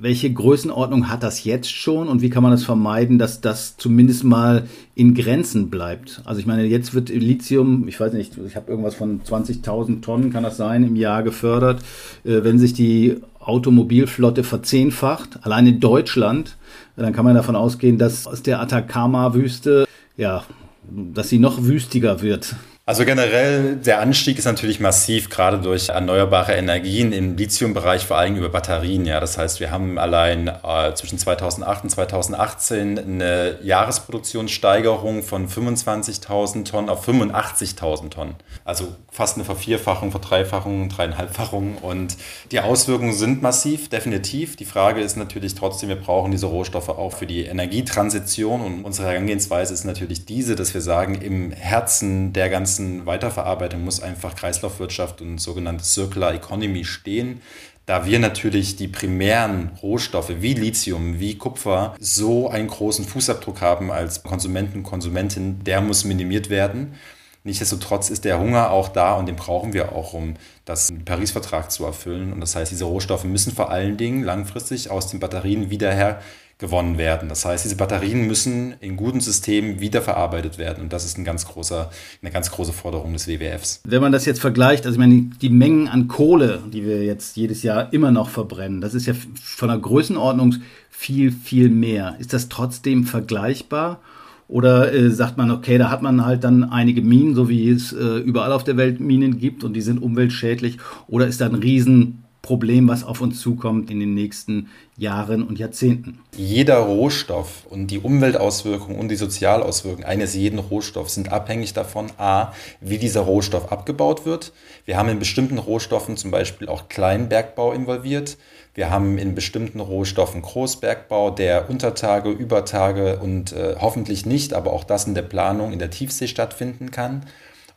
welche 0.00 0.32
Größenordnung 0.32 1.10
hat 1.10 1.22
das 1.22 1.44
jetzt 1.44 1.70
schon 1.70 2.08
und 2.08 2.22
wie 2.22 2.30
kann 2.30 2.42
man 2.42 2.52
das 2.52 2.64
vermeiden, 2.64 3.18
dass 3.18 3.42
das 3.42 3.76
zumindest 3.76 4.24
mal 4.24 4.66
in 4.94 5.14
Grenzen 5.14 5.68
bleibt? 5.68 6.22
Also 6.24 6.40
ich 6.40 6.46
meine, 6.46 6.64
jetzt 6.64 6.94
wird 6.94 7.10
Lithium, 7.10 7.86
ich 7.86 8.00
weiß 8.00 8.14
nicht, 8.14 8.32
ich 8.46 8.56
habe 8.56 8.70
irgendwas 8.70 8.94
von 8.94 9.20
20.000 9.22 10.00
Tonnen, 10.00 10.32
kann 10.32 10.42
das 10.42 10.56
sein, 10.56 10.84
im 10.84 10.96
Jahr 10.96 11.22
gefördert. 11.22 11.82
Äh, 12.24 12.42
wenn 12.42 12.58
sich 12.58 12.72
die 12.72 13.18
Automobilflotte 13.40 14.42
verzehnfacht, 14.42 15.40
allein 15.42 15.66
in 15.66 15.80
Deutschland, 15.80 16.56
dann 16.96 17.12
kann 17.12 17.24
man 17.24 17.34
davon 17.34 17.56
ausgehen, 17.56 17.98
dass 17.98 18.26
aus 18.26 18.42
der 18.42 18.60
Atacama-Wüste, 18.60 19.86
ja, 20.16 20.44
dass 20.90 21.28
sie 21.28 21.38
noch 21.38 21.64
wüstiger 21.64 22.22
wird. 22.22 22.56
Also 22.90 23.04
generell, 23.04 23.76
der 23.76 24.00
Anstieg 24.00 24.36
ist 24.36 24.46
natürlich 24.46 24.80
massiv, 24.80 25.30
gerade 25.30 25.58
durch 25.58 25.90
erneuerbare 25.90 26.54
Energien 26.54 27.12
im 27.12 27.36
Lithiumbereich, 27.36 28.04
vor 28.04 28.18
allem 28.18 28.34
über 28.34 28.48
Batterien. 28.48 29.06
Ja, 29.06 29.20
das 29.20 29.38
heißt, 29.38 29.60
wir 29.60 29.70
haben 29.70 29.96
allein 29.96 30.48
äh, 30.48 30.92
zwischen 30.96 31.16
2008 31.16 31.84
und 31.84 31.90
2018 31.90 32.98
eine 32.98 33.58
Jahresproduktionssteigerung 33.62 35.22
von 35.22 35.48
25.000 35.48 36.64
Tonnen 36.64 36.88
auf 36.88 37.06
85.000 37.06 38.10
Tonnen. 38.10 38.34
Also 38.64 38.88
fast 39.12 39.36
eine 39.36 39.44
Vervierfachung, 39.44 40.10
Verdreifachung, 40.10 40.88
Dreieinhalbfachung. 40.88 41.76
Und 41.76 42.16
die 42.50 42.58
Auswirkungen 42.58 43.12
sind 43.12 43.40
massiv, 43.40 43.88
definitiv. 43.88 44.56
Die 44.56 44.64
Frage 44.64 45.00
ist 45.00 45.16
natürlich 45.16 45.54
trotzdem, 45.54 45.90
wir 45.90 45.96
brauchen 45.96 46.32
diese 46.32 46.46
Rohstoffe 46.46 46.88
auch 46.88 47.12
für 47.12 47.26
die 47.26 47.44
Energietransition. 47.44 48.60
Und 48.60 48.84
unsere 48.84 49.10
Herangehensweise 49.10 49.74
ist 49.74 49.84
natürlich 49.84 50.26
diese, 50.26 50.56
dass 50.56 50.74
wir 50.74 50.80
sagen, 50.80 51.14
im 51.14 51.52
Herzen 51.52 52.32
der 52.32 52.48
ganzen 52.48 52.79
ganzen 52.80 53.06
Weiterverarbeitung 53.06 53.84
muss 53.84 54.02
einfach 54.02 54.34
Kreislaufwirtschaft 54.34 55.20
und 55.20 55.38
sogenannte 55.38 55.84
Circular 55.84 56.34
Economy 56.34 56.84
stehen. 56.84 57.42
Da 57.86 58.06
wir 58.06 58.18
natürlich 58.18 58.76
die 58.76 58.88
primären 58.88 59.72
Rohstoffe 59.82 60.32
wie 60.38 60.54
Lithium, 60.54 61.18
wie 61.18 61.36
Kupfer 61.36 61.94
so 61.98 62.48
einen 62.48 62.68
großen 62.68 63.04
Fußabdruck 63.04 63.60
haben 63.60 63.90
als 63.90 64.22
Konsumenten 64.22 64.82
Konsumentin, 64.82 65.62
der 65.64 65.80
muss 65.80 66.04
minimiert 66.04 66.50
werden. 66.50 66.94
Nichtsdestotrotz 67.42 68.10
ist 68.10 68.24
der 68.24 68.38
Hunger 68.38 68.70
auch 68.70 68.88
da 68.88 69.14
und 69.14 69.26
den 69.26 69.36
brauchen 69.36 69.72
wir 69.72 69.92
auch, 69.92 70.12
um 70.12 70.34
das 70.66 70.90
Paris-Vertrag 71.04 71.72
zu 71.72 71.84
erfüllen. 71.84 72.32
Und 72.32 72.40
das 72.40 72.54
heißt, 72.54 72.70
diese 72.70 72.84
Rohstoffe 72.84 73.24
müssen 73.24 73.52
vor 73.52 73.70
allen 73.70 73.96
Dingen 73.96 74.22
langfristig 74.22 74.90
aus 74.90 75.08
den 75.08 75.20
Batterien 75.20 75.70
wieder 75.70 75.92
her 75.92 76.20
gewonnen 76.60 76.98
werden. 76.98 77.28
Das 77.28 77.44
heißt, 77.44 77.64
diese 77.64 77.76
Batterien 77.76 78.26
müssen 78.26 78.74
in 78.80 78.96
guten 78.96 79.20
Systemen 79.20 79.80
wiederverarbeitet 79.80 80.58
werden 80.58 80.82
und 80.84 80.92
das 80.92 81.04
ist 81.04 81.18
ein 81.18 81.24
ganz 81.24 81.46
großer, 81.46 81.90
eine 82.22 82.30
ganz 82.30 82.50
große 82.50 82.72
Forderung 82.72 83.14
des 83.14 83.26
WWFs. 83.26 83.80
Wenn 83.84 84.02
man 84.02 84.12
das 84.12 84.26
jetzt 84.26 84.40
vergleicht, 84.40 84.84
also 84.84 84.94
ich 84.94 85.00
meine, 85.00 85.30
die 85.40 85.48
Mengen 85.48 85.88
an 85.88 86.06
Kohle, 86.06 86.60
die 86.72 86.84
wir 86.84 87.02
jetzt 87.02 87.36
jedes 87.36 87.62
Jahr 87.62 87.92
immer 87.92 88.12
noch 88.12 88.28
verbrennen, 88.28 88.80
das 88.80 88.94
ist 88.94 89.06
ja 89.06 89.14
von 89.42 89.68
der 89.68 89.78
Größenordnung 89.78 90.56
viel, 90.90 91.32
viel 91.32 91.70
mehr. 91.70 92.16
Ist 92.18 92.34
das 92.34 92.50
trotzdem 92.50 93.04
vergleichbar? 93.04 94.00
Oder 94.46 94.92
äh, 94.92 95.10
sagt 95.10 95.38
man, 95.38 95.52
okay, 95.52 95.78
da 95.78 95.90
hat 95.90 96.02
man 96.02 96.26
halt 96.26 96.42
dann 96.42 96.64
einige 96.64 97.02
Minen, 97.02 97.36
so 97.36 97.48
wie 97.48 97.70
es 97.70 97.92
äh, 97.92 98.18
überall 98.18 98.52
auf 98.52 98.64
der 98.64 98.76
Welt 98.76 98.98
Minen 98.98 99.38
gibt 99.38 99.62
und 99.62 99.74
die 99.74 99.80
sind 99.80 100.02
umweltschädlich? 100.02 100.78
Oder 101.06 101.28
ist 101.28 101.40
da 101.40 101.46
ein 101.46 101.54
riesen 101.54 102.24
Problem, 102.42 102.88
was 102.88 103.04
auf 103.04 103.20
uns 103.20 103.40
zukommt 103.40 103.90
in 103.90 104.00
den 104.00 104.14
nächsten 104.14 104.70
Jahren 104.96 105.42
und 105.42 105.58
Jahrzehnten. 105.58 106.20
Jeder 106.36 106.78
Rohstoff 106.78 107.66
und 107.68 107.88
die 107.88 107.98
Umweltauswirkungen 107.98 108.98
und 108.98 109.08
die 109.08 109.16
Sozialauswirkungen 109.16 110.06
eines 110.06 110.34
jeden 110.34 110.58
Rohstoffs 110.58 111.14
sind 111.14 111.30
abhängig 111.30 111.74
davon, 111.74 112.10
a, 112.18 112.52
wie 112.80 112.98
dieser 112.98 113.20
Rohstoff 113.20 113.70
abgebaut 113.70 114.24
wird. 114.24 114.52
Wir 114.86 114.96
haben 114.96 115.10
in 115.10 115.18
bestimmten 115.18 115.58
Rohstoffen 115.58 116.16
zum 116.16 116.30
Beispiel 116.30 116.68
auch 116.68 116.88
Kleinbergbau 116.88 117.72
involviert. 117.72 118.38
Wir 118.74 118.88
haben 118.88 119.18
in 119.18 119.34
bestimmten 119.34 119.80
Rohstoffen 119.80 120.42
Großbergbau, 120.42 121.30
der 121.30 121.68
Untertage, 121.68 122.30
Übertage 122.30 123.18
und 123.18 123.52
äh, 123.52 123.76
hoffentlich 123.80 124.24
nicht, 124.26 124.54
aber 124.54 124.72
auch 124.72 124.84
das 124.84 125.06
in 125.06 125.14
der 125.14 125.22
Planung 125.22 125.72
in 125.72 125.78
der 125.78 125.90
Tiefsee 125.90 126.28
stattfinden 126.28 126.90
kann. 126.90 127.26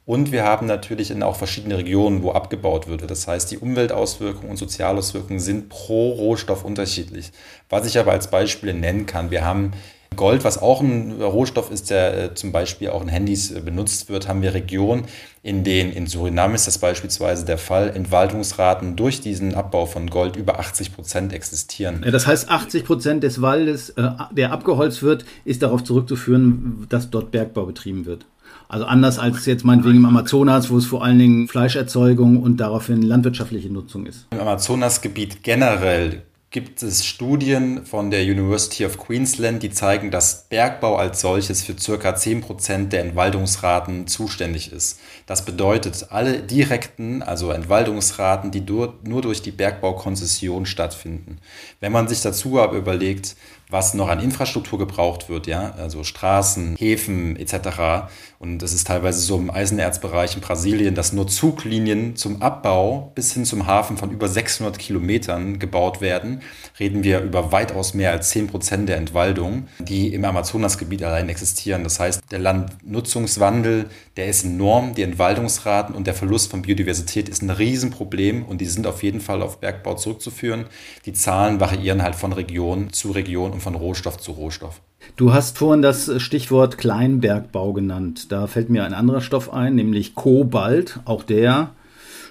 Und 0.06 0.34
wir 0.34 0.44
haben 0.44 0.68
natürlich 0.68 1.12
in 1.12 1.24
auch 1.24 1.38
verschiedene 1.38 1.78
Regionen, 1.78 2.24
wo 2.24 2.32
abgebaut 2.32 2.88
wird. 2.88 3.10
Das 3.10 3.28
heißt, 3.28 3.50
die 3.52 3.58
Umweltauswirkungen 3.58 4.50
und 4.50 4.58
Sozialauswirkungen 4.58 5.40
sind 5.40 5.70
pro 5.70 6.12
Rohstoff 6.12 6.66
unterschiedlich. 6.66 7.32
Was 7.70 7.88
ich 7.88 7.98
aber 7.98 8.12
als 8.12 8.30
Beispiel 8.30 8.74
nennen 8.74 9.06
kann, 9.06 9.32
wir 9.32 9.46
haben 9.46 9.72
Gold, 10.16 10.44
was 10.44 10.62
auch 10.62 10.82
ein 10.82 11.22
Rohstoff 11.22 11.72
ist, 11.72 11.90
der 11.90 12.18
äh, 12.18 12.34
zum 12.34 12.52
Beispiel 12.52 12.90
auch 12.90 13.02
in 13.02 13.08
Handys 13.08 13.52
äh, 13.52 13.62
benutzt 13.62 14.10
wird, 14.10 14.28
haben 14.28 14.42
wir 14.42 14.54
Regionen, 14.54 15.06
in 15.42 15.64
denen 15.64 15.92
in 15.92 16.08
Suriname 16.08 16.56
ist 16.56 16.68
das 16.68 16.78
beispielsweise 16.78 17.46
der 17.46 17.58
Fall, 17.58 17.90
Entwaldungsraten 17.90 18.96
durch 18.96 19.22
diesen 19.22 19.56
Abbau 19.56 19.86
von 19.86 20.10
Gold 20.10 20.36
über 20.36 20.60
80 20.60 20.94
Prozent 20.94 21.34
existieren. 21.34 22.06
Das 22.12 22.28
heißt, 22.28 22.50
80 22.50 22.86
Prozent 22.86 23.24
des 23.24 23.42
Waldes, 23.42 23.90
äh, 23.92 24.10
der 24.32 24.52
abgeholzt 24.52 25.04
wird, 25.04 25.26
ist 25.46 25.64
darauf 25.64 25.84
zurückzuführen, 25.84 26.86
dass 26.90 27.10
dort 27.10 27.32
Bergbau 27.32 27.66
betrieben 27.66 28.06
wird. 28.06 28.26
Also 28.74 28.86
anders 28.88 29.20
als 29.20 29.46
jetzt 29.46 29.64
meinetwegen 29.64 29.98
im 29.98 30.06
Amazonas, 30.08 30.72
wo 30.72 30.78
es 30.78 30.88
vor 30.88 31.04
allen 31.04 31.20
Dingen 31.20 31.48
Fleischerzeugung 31.48 32.42
und 32.42 32.58
daraufhin 32.58 33.04
landwirtschaftliche 33.04 33.70
Nutzung 33.70 34.08
ist. 34.08 34.26
Im 34.32 34.40
Amazonasgebiet 34.40 35.44
generell 35.44 36.24
gibt 36.50 36.82
es 36.82 37.06
Studien 37.06 37.86
von 37.86 38.10
der 38.10 38.22
University 38.24 38.84
of 38.86 38.98
Queensland, 38.98 39.62
die 39.62 39.70
zeigen, 39.70 40.10
dass 40.10 40.48
Bergbau 40.50 40.96
als 40.96 41.22
solches 41.22 41.62
für 41.62 41.74
ca. 41.74 42.12
10% 42.12 42.90
der 42.90 43.02
Entwaldungsraten 43.02 44.08
zuständig 44.08 44.72
ist. 44.72 45.00
Das 45.28 45.46
bedeutet, 45.46 46.08
alle 46.10 46.42
direkten, 46.42 47.22
also 47.22 47.52
Entwaldungsraten, 47.52 48.50
die 48.50 48.62
nur, 48.62 49.22
durch 49.22 49.44
die 49.44 49.52
Bergbaukonzession 49.52 50.66
stattfinden. 50.66 51.38
Wenn 51.80 51.92
man 51.92 52.08
sich 52.08 52.22
dazu 52.22 52.60
aber 52.60 52.78
überlegt, 52.78 53.36
was 53.74 53.96
noch 53.96 54.10
an 54.10 54.20
Infrastruktur 54.20 54.78
gebraucht 54.78 55.30
wird, 55.30 55.48
ja, 55.48 55.74
also 55.80 56.04
Straßen, 56.04 56.76
Häfen 56.78 57.36
etc. 57.36 58.10
Und 58.44 58.62
das 58.62 58.74
ist 58.74 58.88
teilweise 58.88 59.22
so 59.22 59.38
im 59.38 59.50
Eisenerzbereich 59.50 60.36
in 60.36 60.42
Brasilien, 60.42 60.96
dass 60.96 61.14
nur 61.14 61.30
Zuglinien 61.30 62.18
zum 62.18 62.42
Abbau 62.42 63.14
bis 63.16 63.32
hin 63.32 63.46
zum 63.46 63.68
Hafen 63.68 63.96
von 63.96 64.12
über 64.12 64.28
600 64.28 64.78
Kilometern 64.78 65.60
gebaut 65.60 66.02
werden. 66.02 66.42
Reden 66.78 67.06
wir 67.06 67.22
über 67.22 67.54
weitaus 67.54 67.94
mehr 67.94 68.12
als 68.12 68.32
10 68.32 68.48
Prozent 68.48 68.90
der 68.90 68.98
Entwaldung, 68.98 69.70
die 69.80 70.14
im 70.14 70.26
Amazonasgebiet 70.26 71.04
allein 71.04 71.30
existieren. 71.30 71.86
Das 71.86 72.02
heißt, 72.02 72.22
der 72.32 72.40
Landnutzungswandel, 72.40 73.86
der 74.18 74.28
ist 74.28 74.44
enorm. 74.44 74.94
Die 74.94 75.04
Entwaldungsraten 75.04 75.96
und 75.96 76.06
der 76.06 76.14
Verlust 76.14 76.52
von 76.52 76.64
Biodiversität 76.64 77.30
ist 77.30 77.44
ein 77.44 77.50
Riesenproblem 77.50 78.44
und 78.44 78.60
die 78.60 78.66
sind 78.66 78.88
auf 78.88 79.04
jeden 79.04 79.22
Fall 79.22 79.42
auf 79.42 79.62
Bergbau 79.62 79.96
zurückzuführen. 79.96 80.66
Die 81.06 81.14
Zahlen 81.14 81.62
variieren 81.62 82.04
halt 82.04 82.16
von 82.16 82.34
Region 82.34 82.92
zu 82.92 83.12
Region 83.12 83.54
und 83.54 83.62
von 83.62 83.76
Rohstoff 83.76 84.18
zu 84.18 84.34
Rohstoff. 84.34 84.82
Du 85.16 85.34
hast 85.34 85.58
vorhin 85.60 85.82
das 85.82 86.12
Stichwort 86.22 86.78
Kleinbergbau 86.78 87.74
genannt. 87.74 88.32
Da 88.32 88.48
fällt 88.48 88.70
mir 88.70 88.84
ein 88.84 88.94
anderer 88.94 89.22
Stoff 89.22 89.54
ein, 89.54 89.76
nämlich 89.76 90.16
Kobalt. 90.16 91.00
Auch 91.06 91.24
der 91.24 91.72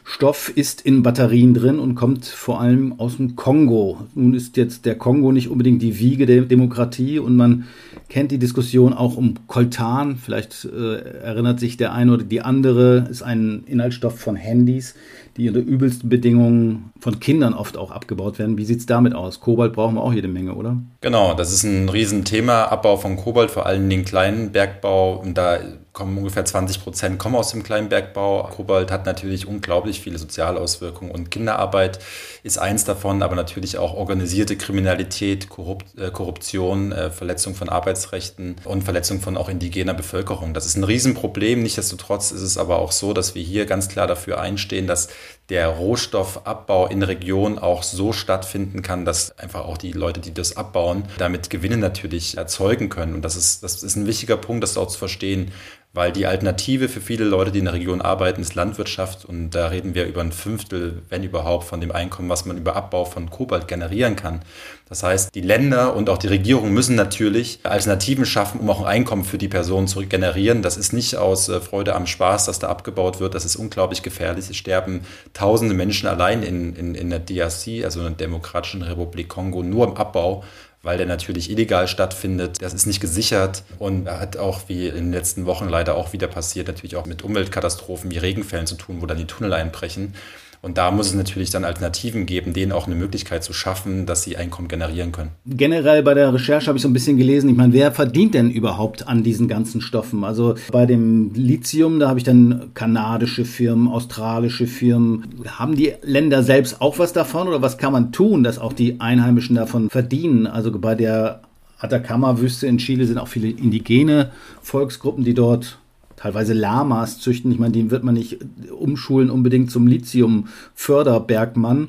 Stoff 0.04 0.52
ist 0.54 0.80
in 0.80 1.04
Batterien 1.04 1.54
drin 1.54 1.78
und 1.78 1.94
kommt 1.94 2.26
vor 2.26 2.60
allem 2.60 2.98
aus 2.98 3.18
dem 3.18 3.36
Kongo. 3.36 4.00
Nun 4.16 4.34
ist 4.34 4.56
jetzt 4.56 4.84
der 4.84 4.96
Kongo 4.96 5.30
nicht 5.30 5.48
unbedingt 5.48 5.80
die 5.80 6.00
Wiege 6.00 6.26
der 6.26 6.42
Demokratie 6.42 7.20
und 7.20 7.36
man 7.36 7.68
kennt 8.08 8.32
die 8.32 8.38
Diskussion 8.38 8.94
auch 8.94 9.16
um 9.16 9.34
Coltan. 9.46 10.16
Vielleicht 10.16 10.64
äh, 10.64 10.96
erinnert 11.22 11.60
sich 11.60 11.76
der 11.76 11.92
eine 11.92 12.14
oder 12.14 12.24
die 12.24 12.40
andere, 12.40 13.06
ist 13.10 13.22
ein 13.22 13.62
Inhaltsstoff 13.66 14.18
von 14.18 14.34
Handys, 14.34 14.96
die 15.36 15.48
unter 15.48 15.60
übelsten 15.60 16.08
Bedingungen 16.08 16.92
von 17.00 17.20
Kindern 17.20 17.54
oft 17.54 17.76
auch 17.76 17.90
abgebaut 17.90 18.38
werden. 18.38 18.58
Wie 18.58 18.64
sieht 18.64 18.80
es 18.80 18.86
damit 18.86 19.14
aus? 19.14 19.40
Kobalt 19.40 19.72
brauchen 19.72 19.94
wir 19.94 20.02
auch 20.02 20.12
jede 20.12 20.28
Menge, 20.28 20.54
oder? 20.54 20.76
Genau, 21.00 21.34
das 21.34 21.52
ist 21.52 21.64
ein 21.64 21.88
Riesenthema. 21.88 22.64
Abbau 22.64 22.96
von 22.96 23.16
Kobalt, 23.16 23.50
vor 23.50 23.66
allem 23.66 23.88
den 23.88 24.04
kleinen 24.04 24.52
Bergbau. 24.52 25.24
Da 25.32 25.58
kommen 25.92 26.16
ungefähr 26.16 26.44
20 26.44 26.82
Prozent 26.82 27.18
kommen 27.18 27.36
aus 27.36 27.50
dem 27.50 27.62
kleinen 27.62 27.90
Bergbau. 27.90 28.44
Kobalt 28.44 28.90
hat 28.90 29.04
natürlich 29.04 29.46
unglaublich 29.46 30.00
viele 30.00 30.18
Sozialauswirkungen 30.18 31.12
und 31.12 31.30
Kinderarbeit 31.30 31.98
ist 32.42 32.58
eins 32.58 32.84
davon, 32.84 33.22
aber 33.22 33.36
natürlich 33.36 33.76
auch 33.76 33.94
organisierte 33.94 34.56
Kriminalität, 34.56 35.50
Korrupt, 35.50 35.98
äh, 35.98 36.10
Korruption, 36.10 36.92
äh, 36.92 37.10
Verletzung 37.10 37.54
von 37.54 37.68
Arbeitsrechten 37.68 38.56
und 38.64 38.84
Verletzung 38.84 39.20
von 39.20 39.36
auch 39.36 39.50
indigener 39.50 39.94
Bevölkerung. 39.94 40.54
Das 40.54 40.64
ist 40.64 40.76
ein 40.76 40.84
Riesenproblem. 40.84 41.62
Nichtsdestotrotz 41.62 42.32
ist 42.32 42.42
es 42.42 42.56
aber 42.56 42.78
auch 42.78 42.92
so, 42.92 43.12
dass 43.12 43.34
wir 43.34 43.42
hier 43.42 43.66
ganz 43.66 43.88
klar 43.88 44.06
dafür 44.06 44.40
einstehen, 44.40 44.86
dass 44.86 45.08
der 45.50 45.68
Rohstoffabbau 45.68 46.86
in 46.86 47.02
Regionen 47.02 47.58
auch 47.58 47.82
so 47.82 48.14
stattfinden 48.14 48.80
kann, 48.80 49.04
dass 49.04 49.36
einfach 49.38 49.66
auch 49.66 49.76
die 49.76 49.92
Leute, 49.92 50.20
die 50.20 50.32
das 50.32 50.56
abbauen, 50.56 51.04
damit 51.18 51.50
Gewinne 51.50 51.76
natürlich 51.76 52.38
erzeugen 52.38 52.88
können. 52.88 53.14
Und 53.14 53.22
das 53.22 53.36
ist, 53.36 53.62
das 53.62 53.82
ist 53.82 53.96
ein 53.96 54.06
wichtiger 54.06 54.38
Punkt, 54.38 54.62
das 54.62 54.78
auch 54.78 54.88
zu 54.88 54.98
verstehen, 54.98 55.52
weil 55.94 56.10
die 56.10 56.26
Alternative 56.26 56.88
für 56.88 57.02
viele 57.02 57.24
Leute, 57.24 57.52
die 57.52 57.58
in 57.58 57.66
der 57.66 57.74
Region 57.74 58.00
arbeiten, 58.00 58.40
ist 58.40 58.54
Landwirtschaft 58.54 59.26
und 59.26 59.50
da 59.50 59.66
reden 59.66 59.94
wir 59.94 60.06
über 60.06 60.22
ein 60.22 60.32
Fünftel, 60.32 61.02
wenn 61.10 61.22
überhaupt, 61.22 61.64
von 61.64 61.82
dem 61.82 61.92
Einkommen, 61.92 62.30
was 62.30 62.46
man 62.46 62.56
über 62.56 62.76
Abbau 62.76 63.04
von 63.04 63.28
Kobalt 63.28 63.68
generieren 63.68 64.16
kann. 64.16 64.40
Das 64.88 65.02
heißt, 65.02 65.34
die 65.34 65.42
Länder 65.42 65.94
und 65.94 66.08
auch 66.08 66.18
die 66.18 66.28
Regierung 66.28 66.72
müssen 66.72 66.96
natürlich 66.96 67.60
Alternativen 67.62 68.24
schaffen, 68.24 68.60
um 68.60 68.70
auch 68.70 68.80
ein 68.80 68.86
Einkommen 68.86 69.24
für 69.24 69.38
die 69.38 69.48
Personen 69.48 69.86
zu 69.86 70.00
generieren. 70.06 70.62
Das 70.62 70.76
ist 70.76 70.92
nicht 70.92 71.16
aus 71.16 71.48
äh, 71.48 71.60
Freude 71.60 71.94
am 71.94 72.06
Spaß, 72.06 72.46
dass 72.46 72.58
da 72.58 72.68
abgebaut 72.68 73.20
wird. 73.20 73.34
Das 73.34 73.44
ist 73.44 73.56
unglaublich 73.56 74.02
gefährlich. 74.02 74.48
Es 74.48 74.56
sterben 74.56 75.02
tausende 75.34 75.74
Menschen 75.74 76.08
allein 76.08 76.42
in, 76.42 76.74
in, 76.74 76.94
in 76.94 77.10
der 77.10 77.20
DRC, 77.20 77.84
also 77.84 78.00
in 78.00 78.06
der 78.06 78.16
Demokratischen 78.16 78.82
Republik 78.82 79.28
Kongo, 79.28 79.62
nur 79.62 79.88
im 79.88 79.96
Abbau 79.96 80.42
weil 80.82 80.96
der 80.96 81.06
natürlich 81.06 81.50
illegal 81.50 81.86
stattfindet. 81.86 82.60
Das 82.60 82.74
ist 82.74 82.86
nicht 82.86 83.00
gesichert 83.00 83.62
und 83.78 84.08
hat 84.10 84.36
auch, 84.36 84.68
wie 84.68 84.88
in 84.88 84.96
den 84.96 85.12
letzten 85.12 85.46
Wochen 85.46 85.68
leider 85.68 85.96
auch 85.96 86.12
wieder 86.12 86.26
passiert, 86.26 86.66
natürlich 86.66 86.96
auch 86.96 87.06
mit 87.06 87.22
Umweltkatastrophen 87.22 88.10
wie 88.10 88.18
Regenfällen 88.18 88.66
zu 88.66 88.74
tun, 88.74 89.00
wo 89.00 89.06
dann 89.06 89.18
die 89.18 89.26
Tunnel 89.26 89.52
einbrechen. 89.52 90.14
Und 90.62 90.78
da 90.78 90.92
muss 90.92 91.08
es 91.08 91.14
natürlich 91.14 91.50
dann 91.50 91.64
Alternativen 91.64 92.24
geben, 92.24 92.52
denen 92.52 92.70
auch 92.70 92.86
eine 92.86 92.94
Möglichkeit 92.94 93.42
zu 93.42 93.52
schaffen, 93.52 94.06
dass 94.06 94.22
sie 94.22 94.36
Einkommen 94.36 94.68
generieren 94.68 95.10
können. 95.10 95.32
Generell 95.44 96.04
bei 96.04 96.14
der 96.14 96.32
Recherche 96.32 96.68
habe 96.68 96.78
ich 96.78 96.82
so 96.82 96.88
ein 96.88 96.92
bisschen 96.92 97.16
gelesen, 97.16 97.50
ich 97.50 97.56
meine, 97.56 97.72
wer 97.72 97.90
verdient 97.90 98.34
denn 98.34 98.48
überhaupt 98.48 99.08
an 99.08 99.24
diesen 99.24 99.48
ganzen 99.48 99.80
Stoffen? 99.80 100.22
Also 100.22 100.54
bei 100.70 100.86
dem 100.86 101.34
Lithium, 101.34 101.98
da 101.98 102.08
habe 102.08 102.20
ich 102.20 102.24
dann 102.24 102.70
kanadische 102.74 103.44
Firmen, 103.44 103.88
australische 103.88 104.68
Firmen. 104.68 105.24
Haben 105.48 105.74
die 105.74 105.94
Länder 106.02 106.44
selbst 106.44 106.80
auch 106.80 107.00
was 107.00 107.12
davon 107.12 107.48
oder 107.48 107.60
was 107.60 107.76
kann 107.76 107.92
man 107.92 108.12
tun, 108.12 108.44
dass 108.44 108.60
auch 108.60 108.72
die 108.72 109.00
Einheimischen 109.00 109.56
davon 109.56 109.90
verdienen? 109.90 110.46
Also 110.46 110.70
bei 110.70 110.94
der 110.94 111.40
Atacama-Wüste 111.80 112.68
in 112.68 112.78
Chile 112.78 113.06
sind 113.06 113.18
auch 113.18 113.26
viele 113.26 113.48
indigene 113.48 114.30
Volksgruppen, 114.62 115.24
die 115.24 115.34
dort 115.34 115.78
teilweise 116.22 116.52
Lamas 116.52 117.18
züchten. 117.18 117.50
Ich 117.50 117.58
meine, 117.58 117.72
den 117.72 117.90
wird 117.90 118.04
man 118.04 118.14
nicht 118.14 118.38
umschulen 118.70 119.28
unbedingt 119.28 119.72
zum 119.72 119.88
Lithium-Förderbergmann. 119.88 121.88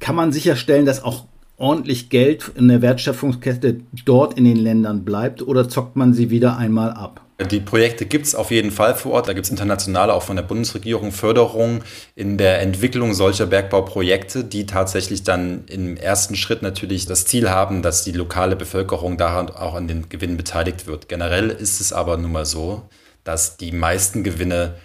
Kann 0.00 0.16
man 0.16 0.32
sicherstellen, 0.32 0.86
dass 0.86 1.04
auch 1.04 1.26
ordentlich 1.58 2.08
Geld 2.08 2.50
in 2.56 2.68
der 2.68 2.80
Wertschöpfungskette 2.80 3.80
dort 4.04 4.38
in 4.38 4.44
den 4.44 4.56
Ländern 4.56 5.04
bleibt 5.04 5.42
oder 5.42 5.68
zockt 5.68 5.96
man 5.96 6.14
sie 6.14 6.30
wieder 6.30 6.56
einmal 6.56 6.92
ab? 6.92 7.20
Die 7.50 7.60
Projekte 7.60 8.06
gibt 8.06 8.26
es 8.26 8.34
auf 8.34 8.50
jeden 8.50 8.70
Fall 8.70 8.94
vor 8.94 9.12
Ort. 9.12 9.28
Da 9.28 9.32
gibt 9.32 9.44
es 9.44 9.50
international 9.50 10.10
auch 10.10 10.22
von 10.22 10.36
der 10.36 10.44
Bundesregierung 10.44 11.12
Förderung 11.12 11.82
in 12.14 12.38
der 12.38 12.62
Entwicklung 12.62 13.12
solcher 13.12 13.46
Bergbauprojekte, 13.46 14.44
die 14.44 14.66
tatsächlich 14.66 15.24
dann 15.24 15.64
im 15.66 15.96
ersten 15.96 16.36
Schritt 16.36 16.62
natürlich 16.62 17.06
das 17.06 17.26
Ziel 17.26 17.50
haben, 17.50 17.82
dass 17.82 18.04
die 18.04 18.12
lokale 18.12 18.56
Bevölkerung 18.56 19.18
daran 19.18 19.50
auch 19.50 19.74
an 19.74 19.88
den 19.88 20.08
Gewinnen 20.08 20.36
beteiligt 20.36 20.86
wird. 20.86 21.08
Generell 21.08 21.50
ist 21.50 21.80
es 21.80 21.92
aber 21.92 22.16
nun 22.16 22.32
mal 22.32 22.46
so, 22.46 22.88
dass 23.24 23.56
die 23.56 23.72
meisten 23.72 24.22
Gewinne 24.22 24.76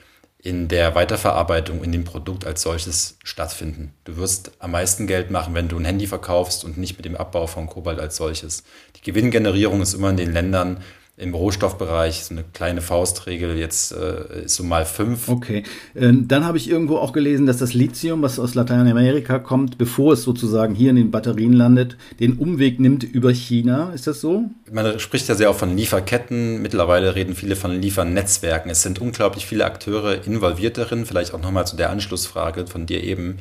in 0.41 0.69
der 0.69 0.95
Weiterverarbeitung 0.95 1.83
in 1.83 1.91
dem 1.91 2.05
Produkt 2.05 2.45
als 2.45 2.61
solches 2.61 3.17
stattfinden. 3.25 3.93
Du 4.05 4.15
wirst 4.15 4.51
am 4.59 4.71
meisten 4.71 5.05
Geld 5.05 5.31
machen, 5.31 5.53
wenn 5.53 5.67
du 5.67 5.77
ein 5.77 5.83
Handy 5.83 6.07
verkaufst 6.07 6.63
und 6.63 6.77
nicht 6.77 6.95
mit 6.95 7.03
dem 7.03 7.17
Abbau 7.17 7.45
von 7.45 7.67
Kobalt 7.67 7.99
als 7.99 8.15
solches. 8.15 8.63
Die 8.95 9.01
Gewinngenerierung 9.01 9.81
ist 9.81 9.93
immer 9.93 10.09
in 10.09 10.17
den 10.17 10.31
Ländern, 10.31 10.81
im 11.19 11.33
Rohstoffbereich 11.33 12.23
so 12.23 12.33
eine 12.33 12.43
kleine 12.53 12.81
Faustregel 12.81 13.57
jetzt 13.57 13.91
äh, 13.91 14.45
ist 14.45 14.55
so 14.55 14.63
mal 14.63 14.85
fünf. 14.85 15.27
Okay, 15.27 15.63
ähm, 15.95 16.27
dann 16.27 16.45
habe 16.45 16.57
ich 16.57 16.69
irgendwo 16.69 16.97
auch 16.97 17.11
gelesen, 17.11 17.45
dass 17.45 17.57
das 17.57 17.73
Lithium, 17.73 18.21
was 18.21 18.39
aus 18.39 18.55
Lateinamerika 18.55 19.39
kommt, 19.39 19.77
bevor 19.77 20.13
es 20.13 20.23
sozusagen 20.23 20.73
hier 20.73 20.89
in 20.91 20.95
den 20.95 21.11
Batterien 21.11 21.53
landet, 21.53 21.97
den 22.19 22.33
Umweg 22.33 22.79
nimmt 22.79 23.03
über 23.03 23.33
China. 23.33 23.91
Ist 23.93 24.07
das 24.07 24.21
so? 24.21 24.45
Man 24.71 24.99
spricht 24.99 25.27
ja 25.27 25.35
sehr 25.35 25.49
auch 25.49 25.55
von 25.55 25.75
Lieferketten. 25.75 26.61
Mittlerweile 26.61 27.15
reden 27.15 27.35
viele 27.35 27.55
von 27.55 27.81
Liefernetzwerken. 27.81 28.71
Es 28.71 28.81
sind 28.81 28.99
unglaublich 28.99 29.45
viele 29.45 29.65
Akteure 29.65 30.25
involviert 30.25 30.77
darin. 30.77 31.05
Vielleicht 31.05 31.33
auch 31.33 31.41
nochmal 31.41 31.67
zu 31.67 31.75
der 31.75 31.89
Anschlussfrage 31.89 32.65
von 32.67 32.85
dir 32.85 33.03
eben. 33.03 33.39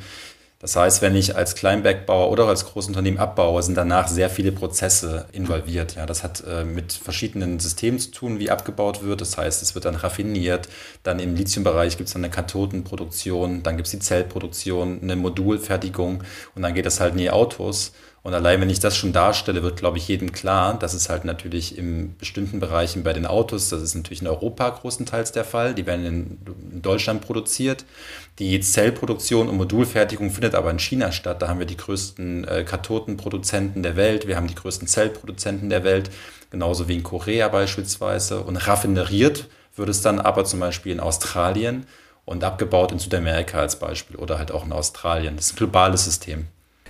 Das 0.61 0.75
heißt, 0.75 1.01
wenn 1.01 1.15
ich 1.15 1.37
als 1.37 1.55
Kleinbergbauer 1.55 2.29
oder 2.29 2.45
als 2.47 2.65
Großunternehmen 2.65 3.17
abbaue, 3.17 3.63
sind 3.63 3.75
danach 3.75 4.09
sehr 4.09 4.29
viele 4.29 4.51
Prozesse 4.51 5.25
involviert. 5.31 5.95
Ja, 5.95 6.05
das 6.05 6.21
hat 6.21 6.43
äh, 6.45 6.65
mit 6.65 6.91
verschiedenen 6.91 7.61
Systemen 7.61 7.97
zu 7.97 8.11
tun, 8.11 8.39
wie 8.39 8.49
abgebaut 8.49 9.01
wird. 9.01 9.21
Das 9.21 9.37
heißt, 9.37 9.63
es 9.63 9.73
wird 9.73 9.85
dann 9.85 9.95
raffiniert. 9.95 10.67
Dann 11.03 11.19
im 11.19 11.33
Lithiumbereich 11.33 11.95
gibt 11.95 12.07
es 12.07 12.13
dann 12.13 12.25
eine 12.25 12.33
Kathodenproduktion, 12.33 13.63
dann 13.63 13.77
gibt 13.77 13.87
es 13.87 13.91
die 13.91 13.99
Zellproduktion, 13.99 14.99
eine 15.01 15.15
Modulfertigung 15.15 16.25
und 16.55 16.61
dann 16.61 16.73
geht 16.73 16.85
das 16.85 16.99
halt 16.99 17.13
in 17.13 17.19
die 17.19 17.31
Autos. 17.31 17.93
Und 18.29 18.35
allein 18.35 18.61
wenn 18.61 18.69
ich 18.69 18.79
das 18.79 18.95
schon 18.95 19.11
darstelle, 19.11 19.63
wird, 19.63 19.77
glaube 19.77 19.97
ich, 19.97 20.07
jedem 20.07 20.31
klar, 20.31 20.77
dass 20.77 20.93
es 20.93 21.09
halt 21.09 21.25
natürlich 21.25 21.75
in 21.75 22.15
bestimmten 22.15 22.59
Bereichen 22.59 23.01
bei 23.01 23.11
den 23.11 23.25
Autos, 23.25 23.69
das 23.69 23.81
ist 23.81 23.95
natürlich 23.95 24.21
in 24.21 24.27
Europa 24.27 24.69
großenteils 24.69 25.31
der 25.31 25.43
Fall, 25.43 25.73
die 25.73 25.87
werden 25.87 26.05
in 26.05 26.81
Deutschland 26.83 27.21
produziert. 27.21 27.85
Die 28.37 28.59
Zellproduktion 28.59 29.49
und 29.49 29.57
Modulfertigung 29.57 30.29
findet 30.29 30.53
aber 30.53 30.69
in 30.69 30.77
China 30.77 31.11
statt. 31.11 31.41
Da 31.41 31.47
haben 31.47 31.57
wir 31.57 31.65
die 31.65 31.75
größten 31.75 32.47
äh, 32.47 32.63
Kathodenproduzenten 32.63 33.81
der 33.81 33.95
Welt, 33.95 34.27
wir 34.27 34.35
haben 34.35 34.45
die 34.45 34.53
größten 34.53 34.87
Zellproduzenten 34.87 35.71
der 35.71 35.83
Welt, 35.83 36.11
genauso 36.51 36.87
wie 36.87 36.97
in 36.97 37.03
Korea 37.03 37.47
beispielsweise. 37.47 38.41
Und 38.41 38.57
raffineriert 38.57 39.47
wird 39.75 39.89
es 39.89 40.03
dann 40.03 40.19
aber 40.19 40.45
zum 40.45 40.59
Beispiel 40.59 40.91
in 40.91 40.99
Australien 40.99 41.87
und 42.25 42.43
abgebaut 42.43 42.91
in 42.91 42.99
Südamerika 42.99 43.57
als 43.57 43.79
Beispiel 43.79 44.17
oder 44.17 44.37
halt 44.37 44.51
auch 44.51 44.67
in 44.67 44.71
Australien. 44.71 45.35
Das 45.35 45.47
ist 45.47 45.53
ein 45.53 45.57
globales 45.57 46.05
System. 46.05 46.45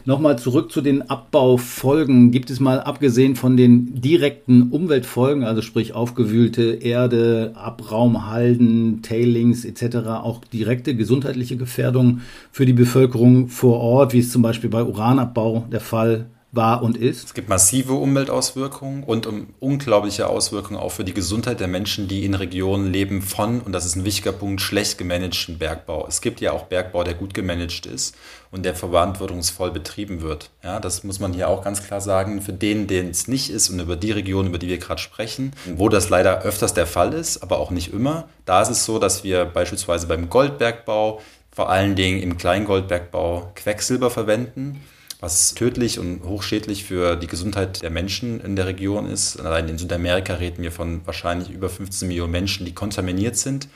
Nochmal 0.10 0.39
zurück 0.39 0.72
zu 0.72 0.82
den 0.82 1.08
Abbaufolgen. 1.08 2.32
Gibt 2.32 2.50
es 2.50 2.60
mal 2.60 2.80
abgesehen 2.80 3.36
von 3.36 3.56
den 3.58 4.01
direkten 4.01 4.72
Umweltfolgen, 4.72 5.44
also 5.44 5.62
sprich 5.62 5.94
aufgewühlte 5.94 6.63
Erde, 6.63 7.51
Abraumhalden, 7.54 9.04
Tailings 9.04 9.66
etc., 9.66 9.98
auch 10.08 10.44
direkte 10.46 10.96
gesundheitliche 10.96 11.58
Gefährdungen 11.58 12.24
für 12.51 12.66
die 12.66 12.74
Bevölkerung 12.74 13.50
vor 13.50 13.82
Ort, 13.82 14.13
wie 14.13 14.18
es 14.18 14.32
zum 14.32 14.42
Beispiel 14.42 14.72
bei 14.72 14.84
Uranabbau 14.84 15.68
der 15.72 15.80
Fall 15.80 16.25
war 16.51 16.82
und 16.82 16.98
ist? 16.98 17.25
Es 17.25 17.34
gibt 17.34 17.48
massive 17.48 17.94
Umweltauswirkungen 17.94 19.03
und 19.03 19.27
unglaubliche 19.60 20.27
Auswirkungen 20.27 20.79
auch 20.79 20.91
für 20.91 21.03
die 21.03 21.13
Gesundheit 21.13 21.60
der 21.60 21.68
Menschen, 21.68 22.08
die 22.08 22.25
in 22.25 22.34
Regionen 22.34 22.91
leben 22.91 23.22
von, 23.22 23.62
und 23.62 23.72
das 23.72 23.86
ist 23.86 23.96
ein 23.96 24.06
wichtiger 24.06 24.32
Punkt, 24.32 24.62
schlecht 24.62 24.98
gemanagten 24.98 25.58
Bergbau. 25.60 26.08
Es 26.08 26.22
gibt 26.22 26.41
ja 26.41 26.51
auch 26.51 26.63
Bergbau, 26.63 27.03
der 27.03 27.13
gut 27.13 27.34
gemanagt 27.34 27.86
ist 27.86 28.15
und 28.51 28.65
der 28.65 28.74
verantwortungsvoll 28.74 29.72
betrieben 29.72 30.22
wird. 30.22 30.50
Ja, 30.63 30.79
das 30.79 31.03
muss 31.03 31.20
man 31.20 31.34
hier 31.34 31.50
auch 31.50 31.63
ganz 31.63 31.84
klar 31.84 32.01
sagen. 32.01 32.41
Für 32.41 32.53
den, 32.53 32.88
den 32.88 33.10
es 33.10 33.27
nicht 33.27 33.51
ist 33.51 33.70
und 33.70 33.79
über 33.79 33.96
die 33.96 34.12
Region, 34.12 34.48
über 34.48 34.58
die 34.58 34.68
wir 34.68 34.79
gerade 34.79 35.01
sprechen, 35.01 35.53
wo 35.75 35.89
das 35.89 36.10
leider 36.10 36.41
öfters 36.41 36.74
der 36.74 36.88
Fall 36.88 37.13
ist, 37.13 37.44
aber 37.44 37.60
auch 37.60 37.70
nicht 37.70 37.94
immer, 37.94 38.27
da 38.46 38.62
ist 38.62 38.70
es 38.70 38.86
so, 38.86 38.98
dass 38.98 39.24
wir 39.24 39.46
beispielsweise 39.46 40.08
beim 40.08 40.29
Goldbergbau 40.29 41.22
vor 41.51 41.70
allen 41.70 41.96
Dingen 41.96 42.22
im 42.22 42.38
Kleingoldbergbau 42.38 43.51
Quecksilber 43.56 44.10
verwenden 44.10 44.82
was 45.20 45.54
tödlich 45.54 46.00
und 46.00 46.24
hochschädlich 46.24 46.86
für 46.86 47.16
die 47.16 47.28
Gesundheit 47.28 47.82
der 47.82 47.90
Menschen 47.90 48.40
in 48.40 48.56
der 48.56 48.68
Region 48.68 49.06
ist. 49.06 49.40
Allein 49.40 49.68
in 49.68 49.78
Südamerika 49.78 50.36
reden 50.36 50.64
wir 50.64 50.72
von 50.72 51.06
wahrscheinlich 51.06 51.50
über 51.50 51.70
15 51.70 52.08
Millionen 52.08 52.32
Menschen, 52.32 52.66
die 52.66 52.74
kontaminiert 52.74 53.36
sind. 53.36 53.68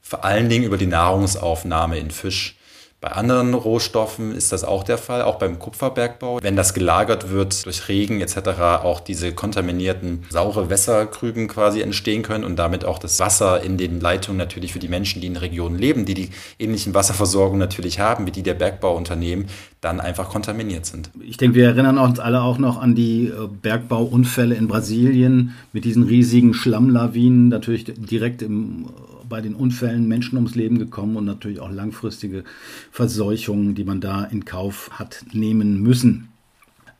Vor 0.00 0.24
allen 0.24 0.48
Dingen 0.48 0.64
über 0.64 0.76
die 0.76 0.86
Nahrungsaufnahme 0.86 1.98
in 1.98 2.10
Fisch. 2.10 2.56
Bei 3.04 3.12
anderen 3.12 3.52
Rohstoffen 3.52 4.32
ist 4.32 4.50
das 4.50 4.64
auch 4.64 4.82
der 4.82 4.96
Fall, 4.96 5.20
auch 5.20 5.34
beim 5.34 5.58
Kupferbergbau. 5.58 6.38
Wenn 6.40 6.56
das 6.56 6.72
gelagert 6.72 7.28
wird 7.28 7.66
durch 7.66 7.86
Regen 7.88 8.22
etc., 8.22 8.38
auch 8.82 9.00
diese 9.00 9.32
kontaminierten 9.32 10.22
saure 10.30 10.70
Wässerkrüben 10.70 11.46
quasi 11.46 11.82
entstehen 11.82 12.22
können 12.22 12.44
und 12.44 12.56
damit 12.56 12.86
auch 12.86 12.98
das 12.98 13.20
Wasser 13.20 13.62
in 13.62 13.76
den 13.76 14.00
Leitungen 14.00 14.38
natürlich 14.38 14.72
für 14.72 14.78
die 14.78 14.88
Menschen, 14.88 15.20
die 15.20 15.26
in 15.26 15.36
Regionen 15.36 15.78
leben, 15.78 16.06
die 16.06 16.14
die 16.14 16.30
ähnlichen 16.58 16.94
Wasserversorgung 16.94 17.58
natürlich 17.58 18.00
haben 18.00 18.26
wie 18.26 18.30
die 18.30 18.42
der 18.42 18.54
Bergbauunternehmen, 18.54 19.48
dann 19.82 20.00
einfach 20.00 20.30
kontaminiert 20.30 20.86
sind. 20.86 21.10
Ich 21.20 21.36
denke, 21.36 21.56
wir 21.56 21.66
erinnern 21.66 21.98
uns 21.98 22.18
alle 22.18 22.40
auch 22.40 22.56
noch 22.56 22.80
an 22.80 22.94
die 22.94 23.26
äh, 23.26 23.48
Bergbauunfälle 23.60 24.54
in 24.54 24.66
Brasilien 24.66 25.52
mit 25.74 25.84
diesen 25.84 26.04
riesigen 26.04 26.54
Schlammlawinen, 26.54 27.50
natürlich 27.50 27.84
direkt 27.84 28.40
im 28.40 28.86
bei 29.28 29.40
den 29.40 29.54
Unfällen 29.54 30.08
Menschen 30.08 30.36
ums 30.36 30.54
Leben 30.54 30.78
gekommen 30.78 31.16
und 31.16 31.24
natürlich 31.24 31.60
auch 31.60 31.70
langfristige 31.70 32.44
Verseuchungen, 32.90 33.74
die 33.74 33.84
man 33.84 34.00
da 34.00 34.24
in 34.24 34.44
Kauf 34.44 34.90
hat 34.92 35.24
nehmen 35.32 35.82
müssen. 35.82 36.28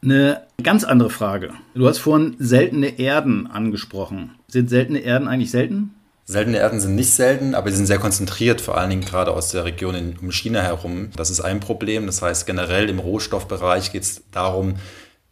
Eine 0.02 0.42
ganz 0.62 0.84
andere 0.84 1.08
Frage. 1.08 1.50
Du 1.74 1.88
hast 1.88 1.98
vorhin 1.98 2.36
seltene 2.38 2.98
Erden 2.98 3.46
angesprochen. 3.46 4.32
Sind 4.48 4.68
seltene 4.68 4.98
Erden 4.98 5.28
eigentlich 5.28 5.50
selten? 5.50 5.94
Seltene 6.26 6.58
Erden 6.58 6.80
sind 6.80 6.94
nicht 6.94 7.10
selten, 7.10 7.54
aber 7.54 7.70
sie 7.70 7.76
sind 7.76 7.86
sehr 7.86 7.98
konzentriert, 7.98 8.62
vor 8.62 8.78
allen 8.78 8.88
Dingen 8.88 9.02
gerade 9.02 9.30
aus 9.32 9.50
der 9.50 9.64
Region 9.64 10.16
um 10.22 10.30
China 10.30 10.62
herum. 10.62 11.10
Das 11.16 11.30
ist 11.30 11.40
ein 11.40 11.60
Problem. 11.60 12.06
Das 12.06 12.22
heißt, 12.22 12.46
generell 12.46 12.88
im 12.88 12.98
Rohstoffbereich 12.98 13.92
geht 13.92 14.02
es 14.04 14.22
darum, 14.30 14.76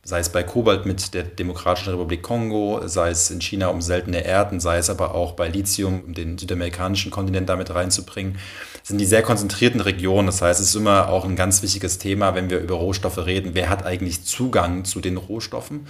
sei 0.05 0.19
es 0.19 0.31
bei 0.31 0.43
Kobalt 0.43 0.85
mit 0.85 1.15
der 1.15 1.23
Demokratischen 1.23 1.91
Republik 1.91 2.23
Kongo, 2.23 2.81
sei 2.87 3.11
es 3.11 3.31
in 3.31 3.41
China 3.41 3.69
um 3.69 3.81
seltene 3.81 4.25
Erden, 4.25 4.59
sei 4.59 4.79
es 4.79 4.91
aber 4.91 5.15
auch 5.15 5.33
bei 5.33 5.47
Lithium, 5.47 6.03
um 6.07 6.15
den 6.15 6.39
südamerikanischen 6.39 7.13
Kontinent 7.13 7.49
damit 7.49 7.73
reinzubringen, 7.73 8.37
sind 8.83 8.99
die 8.99 9.07
sehr 9.07 9.23
konzentrierten 9.23 9.81
Regionen. 9.81 10.27
Das 10.27 10.43
heißt, 10.43 10.61
es 10.61 10.71
ist 10.71 10.75
immer 10.75 11.09
auch 11.09 11.25
ein 11.25 11.37
ganz 11.37 11.63
wichtiges 11.63 11.99
Thema, 11.99 12.35
wenn 12.35 12.51
wir 12.51 12.59
über 12.59 12.75
Rohstoffe 12.75 13.19
reden. 13.19 13.55
Wer 13.55 13.69
hat 13.69 13.87
eigentlich 13.87 14.25
Zugang 14.25 14.85
zu 14.85 15.01
den 15.01 15.17
Rohstoffen? 15.17 15.87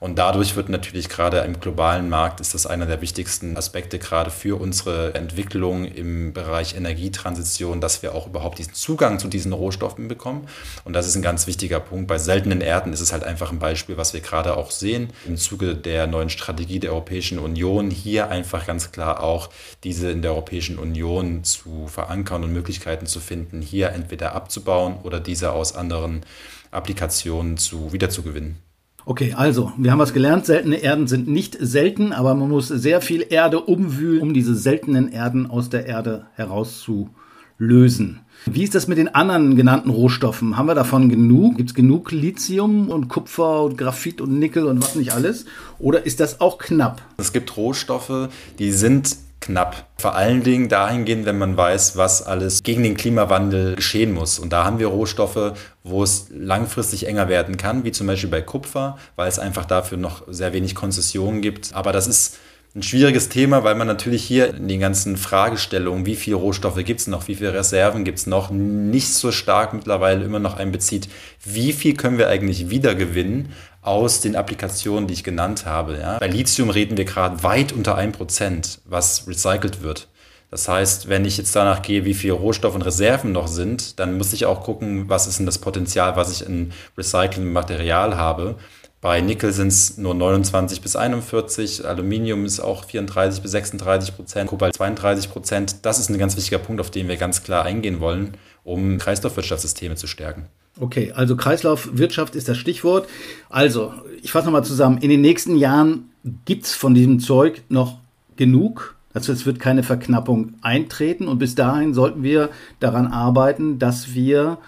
Und 0.00 0.16
dadurch 0.16 0.54
wird 0.54 0.68
natürlich 0.68 1.08
gerade 1.08 1.38
im 1.38 1.58
globalen 1.58 2.08
Markt 2.08 2.38
ist 2.38 2.54
das 2.54 2.68
einer 2.68 2.86
der 2.86 3.00
wichtigsten 3.00 3.56
Aspekte 3.56 3.98
gerade 3.98 4.30
für 4.30 4.60
unsere 4.60 5.14
Entwicklung 5.14 5.84
im 5.86 6.32
Bereich 6.32 6.76
Energietransition, 6.76 7.80
dass 7.80 8.00
wir 8.02 8.14
auch 8.14 8.28
überhaupt 8.28 8.60
diesen 8.60 8.74
Zugang 8.74 9.18
zu 9.18 9.26
diesen 9.26 9.52
Rohstoffen 9.52 10.06
bekommen. 10.06 10.46
Und 10.84 10.92
das 10.92 11.08
ist 11.08 11.16
ein 11.16 11.22
ganz 11.22 11.48
wichtiger 11.48 11.80
Punkt. 11.80 12.06
Bei 12.06 12.18
seltenen 12.18 12.60
Erden 12.60 12.92
ist 12.92 13.00
es 13.00 13.12
halt 13.12 13.24
einfach 13.24 13.50
ein 13.50 13.58
Beispiel, 13.58 13.96
was 13.96 14.14
wir 14.14 14.20
gerade 14.20 14.56
auch 14.56 14.70
sehen 14.70 15.08
im 15.26 15.36
Zuge 15.36 15.74
der 15.74 16.06
neuen 16.06 16.30
Strategie 16.30 16.78
der 16.78 16.92
Europäischen 16.92 17.40
Union, 17.40 17.90
hier 17.90 18.30
einfach 18.30 18.66
ganz 18.66 18.92
klar 18.92 19.20
auch 19.20 19.50
diese 19.82 20.12
in 20.12 20.22
der 20.22 20.30
Europäischen 20.30 20.78
Union 20.78 21.42
zu 21.42 21.88
verankern 21.88 22.44
und 22.44 22.52
Möglichkeiten 22.52 23.06
zu 23.06 23.18
finden, 23.18 23.62
hier 23.62 23.90
entweder 23.90 24.36
abzubauen 24.36 24.98
oder 25.02 25.18
diese 25.18 25.50
aus 25.50 25.74
anderen 25.74 26.24
Applikationen 26.70 27.56
zu 27.56 27.92
wiederzugewinnen. 27.92 28.67
Okay, 29.08 29.32
also, 29.34 29.72
wir 29.78 29.90
haben 29.90 30.00
was 30.00 30.12
gelernt. 30.12 30.44
Seltene 30.44 30.76
Erden 30.76 31.06
sind 31.06 31.28
nicht 31.28 31.56
selten, 31.58 32.12
aber 32.12 32.34
man 32.34 32.50
muss 32.50 32.68
sehr 32.68 33.00
viel 33.00 33.24
Erde 33.26 33.58
umwühlen, 33.60 34.20
um 34.20 34.34
diese 34.34 34.54
seltenen 34.54 35.10
Erden 35.10 35.46
aus 35.46 35.70
der 35.70 35.86
Erde 35.86 36.26
herauszulösen. 36.34 38.20
Wie 38.44 38.62
ist 38.62 38.74
das 38.74 38.86
mit 38.86 38.98
den 38.98 39.14
anderen 39.14 39.56
genannten 39.56 39.88
Rohstoffen? 39.88 40.58
Haben 40.58 40.66
wir 40.68 40.74
davon 40.74 41.08
genug? 41.08 41.56
Gibt 41.56 41.70
es 41.70 41.74
genug 41.74 42.12
Lithium 42.12 42.90
und 42.90 43.08
Kupfer 43.08 43.62
und 43.62 43.78
Graphit 43.78 44.20
und 44.20 44.38
Nickel 44.38 44.66
und 44.66 44.82
was 44.82 44.94
nicht 44.94 45.14
alles? 45.14 45.46
Oder 45.78 46.04
ist 46.04 46.20
das 46.20 46.42
auch 46.42 46.58
knapp? 46.58 47.00
Es 47.16 47.32
gibt 47.32 47.56
Rohstoffe, 47.56 48.28
die 48.58 48.72
sind 48.72 49.16
knapp. 49.40 49.86
Vor 49.98 50.14
allen 50.14 50.42
Dingen 50.42 50.68
dahingehend, 50.68 51.26
wenn 51.26 51.38
man 51.38 51.56
weiß, 51.56 51.96
was 51.96 52.22
alles 52.22 52.62
gegen 52.62 52.82
den 52.82 52.96
Klimawandel 52.96 53.76
geschehen 53.76 54.12
muss. 54.12 54.38
Und 54.38 54.52
da 54.52 54.64
haben 54.64 54.78
wir 54.78 54.88
Rohstoffe, 54.88 55.54
wo 55.84 56.02
es 56.02 56.26
langfristig 56.30 57.06
enger 57.06 57.28
werden 57.28 57.56
kann, 57.56 57.84
wie 57.84 57.92
zum 57.92 58.06
Beispiel 58.06 58.30
bei 58.30 58.42
Kupfer, 58.42 58.98
weil 59.16 59.28
es 59.28 59.38
einfach 59.38 59.64
dafür 59.64 59.98
noch 59.98 60.22
sehr 60.28 60.52
wenig 60.52 60.74
Konzessionen 60.74 61.40
gibt. 61.40 61.74
Aber 61.74 61.92
das 61.92 62.06
ist 62.06 62.38
ein 62.74 62.82
schwieriges 62.82 63.28
Thema, 63.28 63.64
weil 63.64 63.74
man 63.74 63.86
natürlich 63.86 64.22
hier 64.24 64.54
in 64.54 64.68
den 64.68 64.80
ganzen 64.80 65.16
Fragestellungen, 65.16 66.06
wie 66.06 66.16
viele 66.16 66.36
Rohstoffe 66.36 66.82
gibt 66.84 67.00
es 67.00 67.06
noch, 67.06 67.26
wie 67.26 67.34
viele 67.34 67.54
Reserven 67.54 68.04
gibt 68.04 68.18
es 68.18 68.26
noch, 68.26 68.50
nicht 68.50 69.12
so 69.14 69.32
stark 69.32 69.72
mittlerweile 69.72 70.24
immer 70.24 70.38
noch 70.38 70.56
einbezieht, 70.56 71.08
wie 71.44 71.72
viel 71.72 71.94
können 71.94 72.18
wir 72.18 72.28
eigentlich 72.28 72.70
wiedergewinnen 72.70 73.52
aus 73.88 74.20
den 74.20 74.36
Applikationen, 74.36 75.06
die 75.06 75.14
ich 75.14 75.24
genannt 75.24 75.64
habe. 75.64 75.98
Ja. 75.98 76.18
Bei 76.18 76.28
Lithium 76.28 76.70
reden 76.70 76.96
wir 76.96 77.04
gerade 77.04 77.42
weit 77.42 77.72
unter 77.72 77.98
1%, 77.98 78.78
was 78.84 79.26
recycelt 79.26 79.82
wird. 79.82 80.08
Das 80.50 80.68
heißt, 80.68 81.08
wenn 81.08 81.24
ich 81.24 81.36
jetzt 81.36 81.54
danach 81.56 81.82
gehe, 81.82 82.04
wie 82.04 82.14
viele 82.14 82.34
Rohstoffe 82.34 82.74
und 82.74 82.82
Reserven 82.82 83.32
noch 83.32 83.48
sind, 83.48 83.98
dann 83.98 84.16
muss 84.16 84.32
ich 84.32 84.46
auch 84.46 84.62
gucken, 84.62 85.08
was 85.08 85.26
ist 85.26 85.38
denn 85.38 85.46
das 85.46 85.58
Potenzial, 85.58 86.16
was 86.16 86.32
ich 86.32 86.46
in 86.46 86.72
Recycling-Material 86.96 88.16
habe. 88.16 88.56
Bei 89.00 89.20
Nickel 89.20 89.52
sind 89.52 89.68
es 89.68 89.96
nur 89.96 90.14
29 90.14 90.80
bis 90.80 90.96
41, 90.96 91.86
Aluminium 91.86 92.44
ist 92.44 92.60
auch 92.60 92.84
34 92.84 93.42
bis 93.42 93.52
36 93.52 94.16
Prozent, 94.16 94.50
Kobalt 94.50 94.74
32 94.74 95.30
Prozent. 95.30 95.76
Das 95.86 95.98
ist 96.00 96.08
ein 96.08 96.18
ganz 96.18 96.36
wichtiger 96.36 96.58
Punkt, 96.58 96.80
auf 96.80 96.90
den 96.90 97.08
wir 97.08 97.16
ganz 97.16 97.44
klar 97.44 97.64
eingehen 97.64 98.00
wollen, 98.00 98.36
um 98.64 98.98
Kreislaufwirtschaftssysteme 98.98 99.94
zu 99.94 100.08
stärken. 100.08 100.48
Okay, 100.80 101.12
also 101.12 101.36
Kreislaufwirtschaft 101.36 102.34
ist 102.34 102.48
das 102.48 102.56
Stichwort. 102.56 103.08
Also, 103.48 103.92
ich 104.22 104.32
fasse 104.32 104.46
nochmal 104.46 104.64
zusammen. 104.64 104.98
In 104.98 105.10
den 105.10 105.20
nächsten 105.20 105.56
Jahren 105.56 106.10
gibt 106.44 106.64
es 106.64 106.74
von 106.74 106.94
diesem 106.94 107.20
Zeug 107.20 107.62
noch 107.68 107.98
genug. 108.36 108.96
Also 109.14 109.32
es 109.32 109.46
wird 109.46 109.58
keine 109.58 109.82
Verknappung 109.82 110.54
eintreten 110.60 111.26
und 111.26 111.38
bis 111.38 111.54
dahin 111.54 111.94
sollten 111.94 112.22
wir 112.22 112.50
daran 112.78 113.08
arbeiten, 113.08 113.78
dass 113.78 114.14
wir 114.14 114.58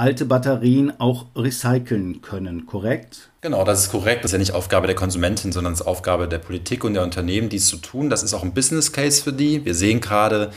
alte 0.00 0.24
Batterien 0.24 0.98
auch 0.98 1.26
recyceln 1.36 2.22
können, 2.22 2.64
korrekt? 2.64 3.30
Genau, 3.42 3.64
das 3.64 3.82
ist 3.82 3.90
korrekt. 3.90 4.24
Das 4.24 4.30
ist 4.30 4.32
ja 4.32 4.38
nicht 4.38 4.52
Aufgabe 4.52 4.86
der 4.86 4.96
Konsumentin, 4.96 5.52
sondern 5.52 5.74
es 5.74 5.80
ist 5.80 5.86
Aufgabe 5.86 6.26
der 6.26 6.38
Politik 6.38 6.84
und 6.84 6.94
der 6.94 7.02
Unternehmen, 7.02 7.50
dies 7.50 7.66
zu 7.66 7.76
tun. 7.76 8.08
Das 8.08 8.22
ist 8.22 8.32
auch 8.32 8.42
ein 8.42 8.54
Business 8.54 8.92
Case 8.92 9.22
für 9.22 9.32
die. 9.32 9.64
Wir 9.64 9.74
sehen 9.74 10.00
gerade 10.00 10.52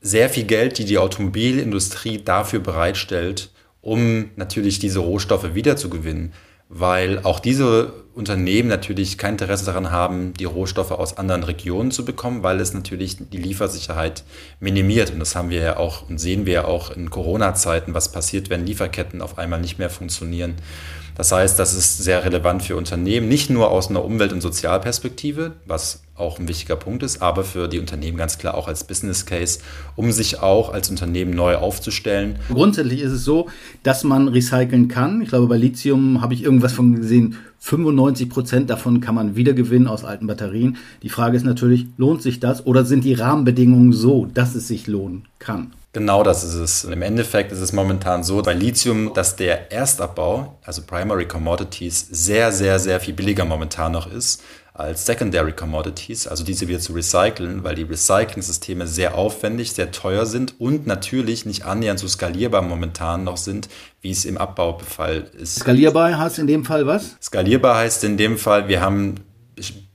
sehr 0.00 0.28
viel 0.28 0.44
Geld, 0.44 0.78
die 0.78 0.84
die 0.84 0.98
Automobilindustrie 0.98 2.18
dafür 2.18 2.58
bereitstellt, 2.58 3.50
um 3.86 4.30
natürlich 4.34 4.80
diese 4.80 4.98
Rohstoffe 4.98 5.54
wiederzugewinnen. 5.54 6.32
weil 6.68 7.20
auch 7.20 7.38
diese 7.38 7.92
Unternehmen 8.14 8.68
natürlich 8.68 9.18
kein 9.18 9.34
Interesse 9.34 9.66
daran 9.66 9.92
haben, 9.92 10.34
die 10.34 10.46
Rohstoffe 10.46 10.90
aus 10.90 11.16
anderen 11.16 11.44
Regionen 11.44 11.92
zu 11.92 12.04
bekommen, 12.04 12.42
weil 12.42 12.60
es 12.60 12.74
natürlich 12.74 13.18
die 13.30 13.36
Liefersicherheit 13.36 14.24
minimiert. 14.58 15.12
Und 15.12 15.20
das 15.20 15.36
haben 15.36 15.50
wir 15.50 15.60
ja 15.60 15.76
auch 15.76 16.08
und 16.08 16.18
sehen 16.18 16.44
wir 16.44 16.52
ja 16.54 16.64
auch 16.64 16.90
in 16.90 17.10
Corona-Zeiten, 17.10 17.94
was 17.94 18.10
passiert, 18.10 18.50
wenn 18.50 18.66
Lieferketten 18.66 19.22
auf 19.22 19.38
einmal 19.38 19.60
nicht 19.60 19.78
mehr 19.78 19.90
funktionieren. 19.90 20.56
Das 21.14 21.30
heißt, 21.30 21.58
das 21.58 21.72
ist 21.72 21.98
sehr 21.98 22.24
relevant 22.24 22.62
für 22.62 22.76
Unternehmen, 22.76 23.28
nicht 23.28 23.48
nur 23.48 23.70
aus 23.70 23.88
einer 23.88 24.04
Umwelt- 24.04 24.32
und 24.32 24.40
Sozialperspektive, 24.40 25.52
was 25.66 26.02
auch 26.16 26.38
ein 26.38 26.48
wichtiger 26.48 26.76
Punkt 26.76 27.02
ist, 27.02 27.22
aber 27.22 27.44
für 27.44 27.68
die 27.68 27.78
Unternehmen 27.78 28.16
ganz 28.16 28.38
klar 28.38 28.54
auch 28.54 28.68
als 28.68 28.84
Business 28.84 29.26
Case, 29.26 29.60
um 29.96 30.12
sich 30.12 30.40
auch 30.40 30.72
als 30.72 30.90
Unternehmen 30.90 31.32
neu 31.32 31.56
aufzustellen. 31.56 32.38
Grundsätzlich 32.48 33.00
ist 33.00 33.12
es 33.12 33.24
so, 33.24 33.48
dass 33.82 34.04
man 34.04 34.28
recyceln 34.28 34.88
kann. 34.88 35.20
Ich 35.20 35.28
glaube, 35.28 35.46
bei 35.46 35.56
Lithium 35.56 36.20
habe 36.20 36.34
ich 36.34 36.42
irgendwas 36.42 36.72
von 36.72 36.94
gesehen, 36.94 37.36
95 37.58 38.28
Prozent 38.28 38.70
davon 38.70 39.00
kann 39.00 39.14
man 39.14 39.34
wiedergewinnen 39.34 39.88
aus 39.88 40.04
alten 40.04 40.26
Batterien. 40.26 40.76
Die 41.02 41.08
Frage 41.08 41.36
ist 41.36 41.44
natürlich, 41.44 41.86
lohnt 41.96 42.22
sich 42.22 42.38
das 42.38 42.64
oder 42.66 42.84
sind 42.84 43.04
die 43.04 43.14
Rahmenbedingungen 43.14 43.92
so, 43.92 44.26
dass 44.26 44.54
es 44.54 44.68
sich 44.68 44.86
lohnen 44.86 45.24
kann? 45.38 45.72
Genau 45.92 46.22
das 46.22 46.44
ist 46.44 46.54
es. 46.54 46.84
Im 46.84 47.00
Endeffekt 47.00 47.52
ist 47.52 47.60
es 47.60 47.72
momentan 47.72 48.22
so 48.22 48.42
bei 48.42 48.52
Lithium, 48.52 49.12
dass 49.14 49.34
der 49.34 49.72
Erstabbau, 49.72 50.58
also 50.62 50.82
Primary 50.82 51.26
Commodities, 51.26 52.06
sehr, 52.10 52.52
sehr, 52.52 52.78
sehr 52.78 53.00
viel 53.00 53.14
billiger 53.14 53.46
momentan 53.46 53.92
noch 53.92 54.12
ist 54.12 54.42
als 54.78 55.06
Secondary 55.06 55.52
Commodities, 55.52 56.26
also 56.26 56.44
diese 56.44 56.68
wieder 56.68 56.80
zu 56.80 56.92
recyceln, 56.92 57.64
weil 57.64 57.74
die 57.74 57.82
Recycling-Systeme 57.82 58.86
sehr 58.86 59.14
aufwendig, 59.14 59.72
sehr 59.72 59.90
teuer 59.90 60.26
sind 60.26 60.60
und 60.60 60.86
natürlich 60.86 61.46
nicht 61.46 61.64
annähernd 61.64 61.98
so 61.98 62.06
skalierbar 62.08 62.62
momentan 62.62 63.24
noch 63.24 63.38
sind, 63.38 63.68
wie 64.02 64.10
es 64.10 64.24
im 64.24 64.36
Abbaubefall 64.36 65.30
ist. 65.38 65.60
Skalierbar 65.60 66.18
heißt 66.18 66.38
in 66.38 66.46
dem 66.46 66.64
Fall 66.64 66.86
was? 66.86 67.16
Skalierbar 67.22 67.76
heißt 67.76 68.04
in 68.04 68.16
dem 68.16 68.36
Fall, 68.36 68.68
wir 68.68 68.80
haben 68.80 69.16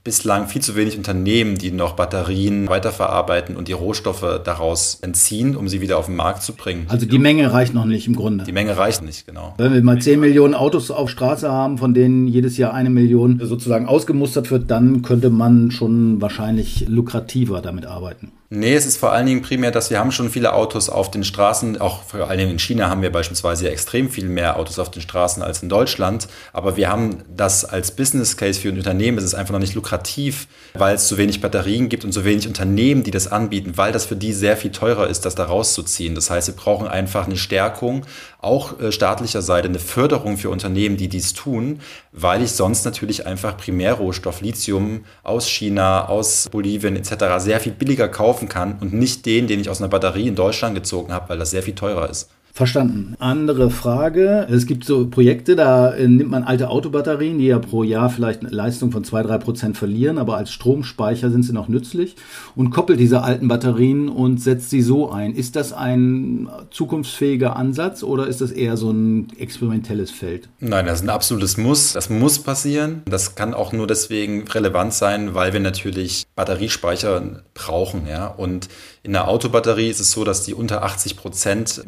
bislang 0.04 0.48
viel 0.48 0.62
zu 0.62 0.74
wenig 0.74 0.96
Unternehmen, 0.96 1.56
die 1.56 1.70
noch 1.70 1.94
Batterien 1.94 2.68
weiterverarbeiten 2.68 3.56
und 3.56 3.68
die 3.68 3.72
Rohstoffe 3.72 4.40
daraus 4.44 4.98
entziehen, 5.00 5.56
um 5.56 5.68
sie 5.68 5.80
wieder 5.80 5.98
auf 5.98 6.06
den 6.06 6.16
Markt 6.16 6.42
zu 6.42 6.54
bringen. 6.54 6.86
Also 6.88 7.06
die 7.06 7.18
Menge 7.18 7.52
reicht 7.52 7.72
noch 7.72 7.84
nicht 7.84 8.06
im 8.08 8.16
Grunde. 8.16 8.44
Die 8.44 8.52
Menge 8.52 8.76
reicht 8.76 9.02
nicht, 9.02 9.26
genau. 9.26 9.54
Wenn 9.58 9.72
wir 9.72 9.82
mal 9.82 10.00
10 10.00 10.18
Millionen 10.18 10.54
Autos 10.54 10.90
auf 10.90 11.08
Straße 11.08 11.50
haben, 11.50 11.78
von 11.78 11.94
denen 11.94 12.26
jedes 12.26 12.56
Jahr 12.56 12.74
eine 12.74 12.90
Million 12.90 13.40
sozusagen 13.42 13.86
ausgemustert 13.86 14.50
wird, 14.50 14.70
dann 14.70 15.02
könnte 15.02 15.30
man 15.30 15.70
schon 15.70 16.20
wahrscheinlich 16.20 16.88
lukrativer 16.88 17.60
damit 17.60 17.86
arbeiten. 17.86 18.32
Nee, 18.54 18.74
es 18.74 18.84
ist 18.84 18.98
vor 18.98 19.12
allen 19.12 19.24
Dingen 19.24 19.40
primär, 19.40 19.70
dass 19.70 19.88
wir 19.88 19.98
haben 19.98 20.12
schon 20.12 20.28
viele 20.28 20.52
Autos 20.52 20.90
auf 20.90 21.10
den 21.10 21.24
Straßen, 21.24 21.80
auch 21.80 22.02
vor 22.02 22.28
allen 22.28 22.36
Dingen 22.38 22.50
in 22.50 22.58
China 22.58 22.90
haben 22.90 23.00
wir 23.00 23.10
beispielsweise 23.10 23.70
extrem 23.70 24.10
viel 24.10 24.28
mehr 24.28 24.58
Autos 24.58 24.78
auf 24.78 24.90
den 24.90 25.00
Straßen 25.00 25.42
als 25.42 25.62
in 25.62 25.70
Deutschland, 25.70 26.28
aber 26.52 26.76
wir 26.76 26.90
haben 26.90 27.24
das 27.34 27.64
als 27.64 27.92
Business 27.92 28.36
Case 28.36 28.60
für 28.60 28.68
ein 28.68 28.76
Unternehmen, 28.76 29.16
es 29.16 29.24
ist 29.24 29.32
einfach 29.32 29.52
noch 29.52 29.58
nicht 29.58 29.74
lukrativ, 29.74 30.48
weil 30.74 30.96
es 30.96 31.08
zu 31.08 31.16
wenig 31.16 31.40
Batterien 31.40 31.88
gibt 31.88 32.04
und 32.04 32.12
so 32.12 32.26
wenig 32.26 32.46
Unternehmen, 32.46 33.04
die 33.04 33.10
das 33.10 33.26
anbieten, 33.26 33.72
weil 33.76 33.90
das 33.90 34.04
für 34.04 34.16
die 34.16 34.34
sehr 34.34 34.58
viel 34.58 34.70
teurer 34.70 35.08
ist, 35.08 35.24
das 35.24 35.34
da 35.34 35.44
rauszuziehen. 35.44 36.14
Das 36.14 36.28
heißt, 36.28 36.48
wir 36.48 36.54
brauchen 36.54 36.86
einfach 36.86 37.24
eine 37.24 37.38
Stärkung, 37.38 38.04
auch 38.42 38.78
äh, 38.80 38.92
staatlicher 38.92 39.40
Seite, 39.40 39.68
eine 39.68 39.78
Förderung 39.78 40.36
für 40.36 40.50
Unternehmen, 40.50 40.96
die 40.96 41.08
dies 41.08 41.32
tun, 41.32 41.80
weil 42.12 42.42
ich 42.42 42.52
sonst 42.52 42.84
natürlich 42.84 43.26
einfach 43.26 43.56
Primärrohstoff 43.56 44.40
Lithium 44.40 45.04
aus 45.22 45.48
China, 45.48 46.08
aus 46.08 46.48
Bolivien 46.50 46.96
etc. 46.96 47.38
sehr 47.38 47.60
viel 47.60 47.72
billiger 47.72 48.08
kaufe 48.08 48.32
kaufen 48.32 48.48
kann 48.48 48.78
und 48.80 48.92
nicht 48.92 49.26
den, 49.26 49.46
den 49.46 49.60
ich 49.60 49.68
aus 49.68 49.80
einer 49.80 49.88
Batterie 49.88 50.26
in 50.26 50.34
Deutschland 50.34 50.74
gezogen 50.74 51.12
habe, 51.12 51.28
weil 51.28 51.38
das 51.38 51.50
sehr 51.50 51.62
viel 51.62 51.74
teurer 51.74 52.08
ist. 52.08 52.30
Verstanden. 52.54 53.14
Andere 53.18 53.70
Frage. 53.70 54.46
Es 54.50 54.66
gibt 54.66 54.84
so 54.84 55.06
Projekte, 55.06 55.56
da 55.56 55.94
äh, 55.94 56.06
nimmt 56.06 56.30
man 56.30 56.44
alte 56.44 56.68
Autobatterien, 56.68 57.38
die 57.38 57.46
ja 57.46 57.58
pro 57.58 57.82
Jahr 57.82 58.10
vielleicht 58.10 58.42
eine 58.42 58.50
Leistung 58.50 58.92
von 58.92 59.04
2-3 59.04 59.38
Prozent 59.38 59.78
verlieren, 59.78 60.18
aber 60.18 60.36
als 60.36 60.52
Stromspeicher 60.52 61.30
sind 61.30 61.44
sie 61.44 61.54
noch 61.54 61.68
nützlich 61.68 62.14
und 62.54 62.68
koppelt 62.68 63.00
diese 63.00 63.22
alten 63.22 63.48
Batterien 63.48 64.10
und 64.10 64.38
setzt 64.38 64.68
sie 64.68 64.82
so 64.82 65.10
ein. 65.10 65.34
Ist 65.34 65.56
das 65.56 65.72
ein 65.72 66.50
zukunftsfähiger 66.70 67.56
Ansatz 67.56 68.02
oder 68.02 68.26
ist 68.26 68.42
das 68.42 68.50
eher 68.50 68.76
so 68.76 68.90
ein 68.90 69.28
experimentelles 69.38 70.10
Feld? 70.10 70.50
Nein, 70.60 70.84
das 70.84 70.98
ist 70.98 71.06
ein 71.06 71.10
absolutes 71.10 71.56
Muss. 71.56 71.94
Das 71.94 72.10
muss 72.10 72.38
passieren. 72.38 73.00
Das 73.06 73.34
kann 73.34 73.54
auch 73.54 73.72
nur 73.72 73.86
deswegen 73.86 74.46
relevant 74.46 74.92
sein, 74.92 75.34
weil 75.34 75.54
wir 75.54 75.60
natürlich 75.60 76.24
Batteriespeicher 76.36 77.42
brauchen. 77.54 78.06
Ja? 78.06 78.26
Und 78.26 78.68
in 79.02 79.12
der 79.12 79.26
Autobatterie 79.26 79.88
ist 79.88 80.00
es 80.00 80.12
so, 80.12 80.22
dass 80.22 80.44
die 80.44 80.54
unter 80.54 80.84
80 80.84 81.16
Prozent 81.16 81.82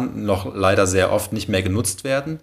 momentan 0.00 0.24
noch 0.24 0.54
leider 0.54 0.86
sehr 0.86 1.12
oft 1.12 1.32
nicht 1.32 1.48
mehr 1.48 1.62
genutzt 1.62 2.04
werden. 2.04 2.40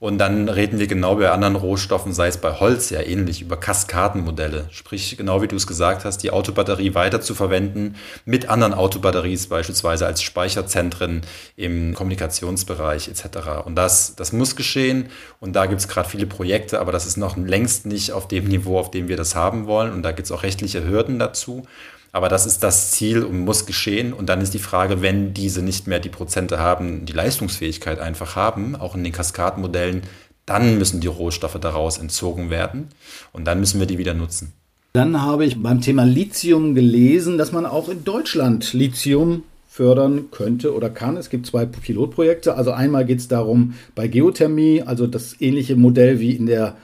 Und 0.00 0.18
dann 0.18 0.50
reden 0.50 0.78
wir 0.78 0.86
genau 0.86 1.14
bei 1.16 1.30
anderen 1.30 1.56
Rohstoffen, 1.56 2.12
sei 2.12 2.26
es 2.26 2.36
bei 2.36 2.52
Holz 2.60 2.90
ja 2.90 3.00
ähnlich, 3.00 3.40
über 3.40 3.56
Kaskadenmodelle. 3.56 4.66
Sprich, 4.70 5.16
genau 5.16 5.40
wie 5.40 5.48
du 5.48 5.56
es 5.56 5.66
gesagt 5.66 6.04
hast, 6.04 6.18
die 6.18 6.30
Autobatterie 6.30 6.94
weiter 6.94 7.22
zu 7.22 7.34
verwenden 7.34 7.94
mit 8.26 8.50
anderen 8.50 8.74
Autobatteries, 8.74 9.46
beispielsweise 9.46 10.04
als 10.04 10.20
Speicherzentren 10.20 11.22
im 11.56 11.94
Kommunikationsbereich 11.94 13.08
etc. 13.08 13.64
Und 13.64 13.76
das, 13.76 14.14
das 14.14 14.32
muss 14.32 14.56
geschehen. 14.56 15.06
Und 15.40 15.56
da 15.56 15.64
gibt 15.64 15.80
es 15.80 15.88
gerade 15.88 16.08
viele 16.08 16.26
Projekte, 16.26 16.80
aber 16.80 16.92
das 16.92 17.06
ist 17.06 17.16
noch 17.16 17.38
längst 17.38 17.86
nicht 17.86 18.12
auf 18.12 18.28
dem 18.28 18.44
Niveau, 18.44 18.78
auf 18.78 18.90
dem 18.90 19.08
wir 19.08 19.16
das 19.16 19.34
haben 19.34 19.66
wollen. 19.66 19.92
Und 19.92 20.02
da 20.02 20.12
gibt 20.12 20.26
es 20.26 20.32
auch 20.32 20.42
rechtliche 20.42 20.86
Hürden 20.86 21.18
dazu. 21.18 21.64
Aber 22.14 22.28
das 22.28 22.46
ist 22.46 22.62
das 22.62 22.92
Ziel 22.92 23.24
und 23.24 23.40
muss 23.40 23.66
geschehen. 23.66 24.12
Und 24.12 24.28
dann 24.28 24.40
ist 24.40 24.54
die 24.54 24.60
Frage, 24.60 25.02
wenn 25.02 25.34
diese 25.34 25.62
nicht 25.62 25.88
mehr 25.88 25.98
die 25.98 26.08
Prozente 26.08 26.60
haben, 26.60 27.06
die 27.06 27.12
Leistungsfähigkeit 27.12 27.98
einfach 27.98 28.36
haben, 28.36 28.76
auch 28.76 28.94
in 28.94 29.02
den 29.02 29.12
Kaskadenmodellen, 29.12 30.02
dann 30.46 30.78
müssen 30.78 31.00
die 31.00 31.08
Rohstoffe 31.08 31.58
daraus 31.60 31.98
entzogen 31.98 32.50
werden 32.50 32.90
und 33.32 33.46
dann 33.46 33.58
müssen 33.58 33.80
wir 33.80 33.88
die 33.88 33.98
wieder 33.98 34.14
nutzen. 34.14 34.52
Dann 34.92 35.22
habe 35.22 35.44
ich 35.44 35.60
beim 35.60 35.80
Thema 35.80 36.04
Lithium 36.04 36.76
gelesen, 36.76 37.36
dass 37.36 37.50
man 37.50 37.66
auch 37.66 37.88
in 37.88 38.04
Deutschland 38.04 38.72
Lithium 38.74 39.42
fördern 39.68 40.26
könnte 40.30 40.72
oder 40.72 40.90
kann. 40.90 41.16
Es 41.16 41.30
gibt 41.30 41.46
zwei 41.46 41.66
Pilotprojekte. 41.66 42.54
Also 42.54 42.70
einmal 42.70 43.06
geht 43.06 43.18
es 43.18 43.26
darum, 43.26 43.74
bei 43.96 44.06
Geothermie, 44.06 44.82
also 44.82 45.08
das 45.08 45.40
ähnliche 45.40 45.74
Modell 45.74 46.20
wie 46.20 46.30
in 46.30 46.46
der 46.46 46.76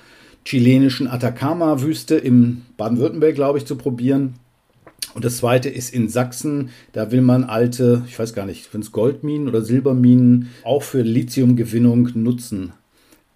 chilenischen 0.44 1.06
Atacama-Wüste 1.06 2.16
im 2.16 2.62
Baden-Württemberg, 2.78 3.36
glaube 3.36 3.58
ich, 3.58 3.64
zu 3.66 3.76
probieren. 3.76 4.34
Und 5.14 5.24
das 5.24 5.38
zweite 5.38 5.68
ist 5.68 5.92
in 5.92 6.08
Sachsen, 6.08 6.70
da 6.92 7.10
will 7.10 7.20
man 7.20 7.44
alte, 7.44 8.04
ich 8.06 8.18
weiß 8.18 8.34
gar 8.34 8.46
nicht, 8.46 8.70
sind 8.70 8.84
es 8.84 8.92
Goldminen 8.92 9.48
oder 9.48 9.62
Silberminen, 9.62 10.50
auch 10.64 10.82
für 10.82 11.02
Lithiumgewinnung 11.02 12.10
nutzen. 12.14 12.72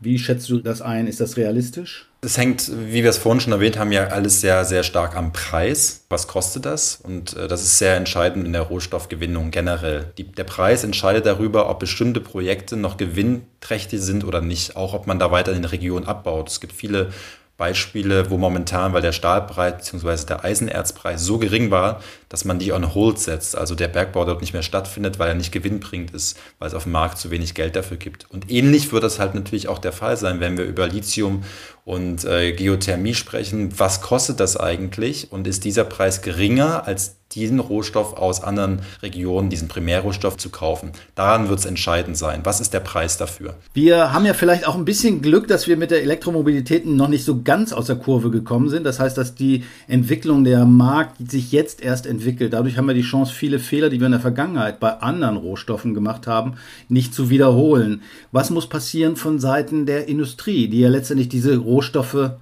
Wie 0.00 0.18
schätzt 0.18 0.50
du 0.50 0.58
das 0.58 0.82
ein? 0.82 1.06
Ist 1.06 1.20
das 1.20 1.36
realistisch? 1.36 2.10
Es 2.20 2.36
hängt, 2.36 2.70
wie 2.88 3.02
wir 3.02 3.10
es 3.10 3.16
vorhin 3.16 3.40
schon 3.40 3.52
erwähnt 3.52 3.78
haben, 3.78 3.90
ja 3.92 4.08
alles 4.08 4.40
sehr, 4.40 4.64
sehr 4.64 4.82
stark 4.82 5.16
am 5.16 5.32
Preis. 5.32 6.04
Was 6.10 6.26
kostet 6.28 6.66
das? 6.66 7.00
Und 7.02 7.34
äh, 7.36 7.48
das 7.48 7.62
ist 7.62 7.78
sehr 7.78 7.96
entscheidend 7.96 8.46
in 8.46 8.52
der 8.52 8.62
Rohstoffgewinnung 8.62 9.50
generell. 9.50 10.12
Die, 10.18 10.24
der 10.24 10.44
Preis 10.44 10.84
entscheidet 10.84 11.24
darüber, 11.26 11.70
ob 11.70 11.80
bestimmte 11.80 12.20
Projekte 12.20 12.76
noch 12.76 12.96
gewinnträchtig 12.96 14.00
sind 14.00 14.24
oder 14.24 14.40
nicht. 14.40 14.76
Auch 14.76 14.94
ob 14.94 15.06
man 15.06 15.18
da 15.18 15.30
weiter 15.30 15.52
in 15.52 15.62
der 15.62 15.72
Region 15.72 16.04
abbaut. 16.04 16.50
Es 16.50 16.60
gibt 16.60 16.72
viele 16.72 17.10
Beispiele, 17.56 18.30
wo 18.30 18.36
momentan, 18.36 18.92
weil 18.92 19.02
der 19.02 19.12
Stahlpreis 19.12 19.76
bzw. 19.76 20.26
der 20.26 20.44
Eisenerzpreis 20.44 21.22
so 21.22 21.38
gering 21.38 21.70
war, 21.70 22.00
dass 22.28 22.44
man 22.44 22.58
die 22.58 22.72
on 22.72 22.94
hold 22.94 23.20
setzt, 23.20 23.56
also 23.56 23.76
der 23.76 23.86
Bergbau 23.86 24.24
dort 24.24 24.40
nicht 24.40 24.52
mehr 24.52 24.64
stattfindet, 24.64 25.20
weil 25.20 25.28
er 25.28 25.34
nicht 25.34 25.52
gewinnbringend 25.52 26.10
ist, 26.10 26.36
weil 26.58 26.66
es 26.66 26.74
auf 26.74 26.82
dem 26.82 26.92
Markt 26.92 27.18
zu 27.18 27.30
wenig 27.30 27.54
Geld 27.54 27.76
dafür 27.76 27.96
gibt. 27.96 28.28
Und 28.28 28.50
ähnlich 28.50 28.92
wird 28.92 29.04
das 29.04 29.20
halt 29.20 29.36
natürlich 29.36 29.68
auch 29.68 29.78
der 29.78 29.92
Fall 29.92 30.16
sein, 30.16 30.40
wenn 30.40 30.58
wir 30.58 30.64
über 30.64 30.88
Lithium 30.88 31.44
und 31.84 32.24
äh, 32.24 32.52
Geothermie 32.52 33.14
sprechen. 33.14 33.78
Was 33.78 34.00
kostet 34.00 34.40
das 34.40 34.56
eigentlich 34.56 35.30
und 35.30 35.46
ist 35.46 35.64
dieser 35.64 35.84
Preis 35.84 36.22
geringer 36.22 36.88
als 36.88 37.18
diesen 37.34 37.60
Rohstoff 37.60 38.14
aus 38.14 38.42
anderen 38.42 38.80
Regionen, 39.02 39.50
diesen 39.50 39.68
Primärrohstoff 39.68 40.36
zu 40.36 40.50
kaufen. 40.50 40.92
Daran 41.14 41.48
wird 41.48 41.58
es 41.58 41.64
entscheidend 41.64 42.16
sein. 42.16 42.40
Was 42.44 42.60
ist 42.60 42.72
der 42.72 42.80
Preis 42.80 43.16
dafür? 43.16 43.54
Wir 43.72 44.12
haben 44.12 44.26
ja 44.26 44.34
vielleicht 44.34 44.66
auch 44.66 44.74
ein 44.74 44.84
bisschen 44.84 45.22
Glück, 45.22 45.48
dass 45.48 45.66
wir 45.66 45.76
mit 45.76 45.90
der 45.90 46.02
Elektromobilität 46.02 46.86
noch 46.86 47.08
nicht 47.08 47.24
so 47.24 47.42
ganz 47.42 47.72
aus 47.72 47.86
der 47.86 47.96
Kurve 47.96 48.30
gekommen 48.30 48.68
sind. 48.68 48.84
Das 48.84 49.00
heißt, 49.00 49.16
dass 49.18 49.34
die 49.34 49.64
Entwicklung 49.88 50.44
der 50.44 50.64
Markt 50.64 51.30
sich 51.30 51.52
jetzt 51.52 51.82
erst 51.82 52.06
entwickelt. 52.06 52.52
Dadurch 52.52 52.76
haben 52.76 52.86
wir 52.86 52.94
die 52.94 53.02
Chance, 53.02 53.32
viele 53.32 53.58
Fehler, 53.58 53.90
die 53.90 54.00
wir 54.00 54.06
in 54.06 54.12
der 54.12 54.20
Vergangenheit 54.20 54.80
bei 54.80 54.90
anderen 55.00 55.36
Rohstoffen 55.36 55.94
gemacht 55.94 56.26
haben, 56.26 56.54
nicht 56.88 57.14
zu 57.14 57.30
wiederholen. 57.30 58.02
Was 58.32 58.50
muss 58.50 58.68
passieren 58.68 59.16
von 59.16 59.38
Seiten 59.38 59.86
der 59.86 60.08
Industrie, 60.08 60.68
die 60.68 60.80
ja 60.80 60.88
letztendlich 60.88 61.28
diese 61.28 61.56
Rohstoffe 61.56 62.32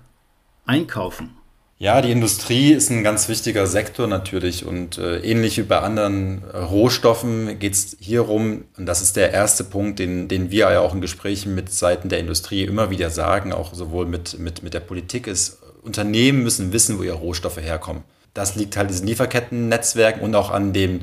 einkaufen? 0.67 1.42
Ja, 1.83 2.01
die 2.01 2.13
Industrie 2.13 2.71
ist 2.71 2.91
ein 2.91 3.03
ganz 3.03 3.29
wichtiger 3.29 3.67
Sektor 3.67 4.07
natürlich 4.07 4.65
und 4.65 4.99
äh, 4.99 5.19
ähnlich 5.19 5.59
wie 5.59 5.63
bei 5.63 5.81
anderen 5.81 6.45
äh, 6.45 6.59
Rohstoffen 6.59 7.59
geht 7.59 7.73
es 7.73 7.97
hier 7.99 8.21
rum, 8.21 8.67
und 8.79 8.87
das 8.87 9.03
ist 9.03 9.17
der 9.17 9.33
erste 9.33 9.65
Punkt, 9.65 9.99
den, 9.99 10.29
den 10.29 10.53
wir 10.53 10.71
ja 10.71 10.79
auch 10.79 10.95
in 10.95 11.01
Gesprächen 11.01 11.57
mit 11.57 11.73
Seiten 11.73 12.09
der 12.09 12.21
Industrie 12.21 12.63
immer 12.63 12.91
wieder 12.91 13.11
sagen, 13.11 13.53
auch 13.53 13.75
sowohl 13.75 14.07
mit, 14.07 14.39
mit, 14.39 14.63
mit 14.63 14.75
der 14.75 14.79
Politik, 14.79 15.27
ist, 15.27 15.59
Unternehmen 15.83 16.45
müssen 16.45 16.73
wissen, 16.73 17.01
wo 17.01 17.03
ihre 17.03 17.17
Rohstoffe 17.17 17.61
herkommen. 17.61 18.05
Das 18.33 18.55
liegt 18.55 18.77
halt 18.77 18.89
diesen 18.89 19.09
Lieferkettennetzwerken 19.09 20.23
und 20.23 20.37
auch 20.37 20.53
an 20.53 20.73
dem 20.73 21.01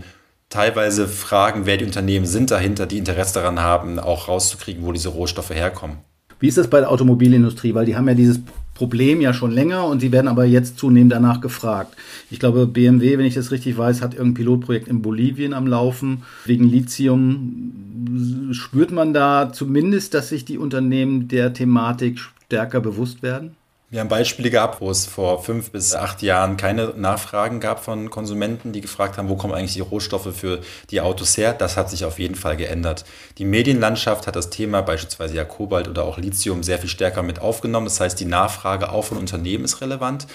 teilweise 0.47 1.09
Fragen, 1.09 1.65
wer 1.65 1.75
die 1.75 1.83
Unternehmen 1.83 2.25
sind 2.25 2.51
dahinter, 2.51 2.85
die 2.85 2.99
Interesse 2.99 3.33
daran 3.33 3.59
haben, 3.59 3.99
auch 3.99 4.29
rauszukriegen, 4.29 4.85
wo 4.85 4.93
diese 4.93 5.09
Rohstoffe 5.09 5.49
herkommen. 5.49 5.97
Wie 6.39 6.47
ist 6.47 6.57
das 6.57 6.69
bei 6.69 6.79
der 6.79 6.89
Automobilindustrie? 6.89 7.73
Weil 7.73 7.85
die 7.85 7.97
haben 7.97 8.07
ja 8.07 8.13
dieses 8.13 8.39
Problem 8.79 9.19
ja 9.19 9.33
schon 9.33 9.51
länger 9.51 9.85
und 9.87 9.99
sie 9.99 10.13
werden 10.13 10.29
aber 10.29 10.45
jetzt 10.45 10.79
zunehmend 10.79 11.11
danach 11.11 11.41
gefragt. 11.41 11.97
Ich 12.31 12.39
glaube, 12.39 12.65
BMW, 12.65 13.17
wenn 13.17 13.25
ich 13.25 13.33
das 13.33 13.51
richtig 13.51 13.77
weiß, 13.77 14.01
hat 14.01 14.13
irgendein 14.13 14.35
Pilotprojekt 14.35 14.87
in 14.87 15.01
Bolivien 15.01 15.53
am 15.53 15.67
Laufen. 15.67 16.23
Wegen 16.45 16.63
Lithium 16.63 18.53
spürt 18.53 18.91
man 18.91 19.13
da 19.13 19.51
zumindest, 19.51 20.13
dass 20.13 20.29
sich 20.29 20.45
die 20.45 20.57
Unternehmen 20.57 21.27
der 21.27 21.51
Thematik 21.51 22.19
stärker 22.19 22.79
bewusst 22.79 23.21
werden? 23.21 23.57
Wir 23.91 24.01
haben 24.01 24.07
Beispiele 24.07 24.51
gehabt, 24.51 24.81
wo 24.81 24.91
es 24.91 25.07
vor 25.07 25.43
fünf 25.43 25.71
bis 25.71 25.95
acht 25.95 26.21
Jahren 26.21 26.57
keine 26.57 26.93
Nachfragen 26.95 27.59
gab 27.59 27.83
von 27.83 28.11
Konsumenten, 28.11 28.71
die 28.71 28.81
gefragt 28.81 29.17
haben, 29.17 29.29
wo 29.29 29.35
kommen 29.35 29.55
eigentlich 29.55 29.73
die 29.73 29.79
Rohstoffe 29.79 30.31
für 30.35 30.61
die 30.91 31.01
Autos 31.01 31.35
her. 31.37 31.53
Das 31.53 31.75
hat 31.75 31.89
sich 31.89 32.05
auf 32.05 32.19
jeden 32.19 32.35
Fall 32.35 32.55
geändert. 32.55 33.03
Die 33.39 33.45
Medienlandschaft 33.45 34.27
hat 34.27 34.35
das 34.35 34.51
Thema 34.51 34.81
beispielsweise 34.81 35.35
ja 35.35 35.43
Kobalt 35.43 35.87
oder 35.87 36.03
auch 36.03 36.19
Lithium 36.19 36.61
sehr 36.61 36.77
viel 36.77 36.89
stärker 36.89 37.23
mit 37.23 37.41
aufgenommen. 37.41 37.87
Das 37.87 37.99
heißt, 37.99 38.19
die 38.19 38.25
Nachfrage 38.25 38.91
auch 38.91 39.05
von 39.05 39.17
Unternehmen 39.17 39.65
ist 39.65 39.81
relevant. 39.81 40.27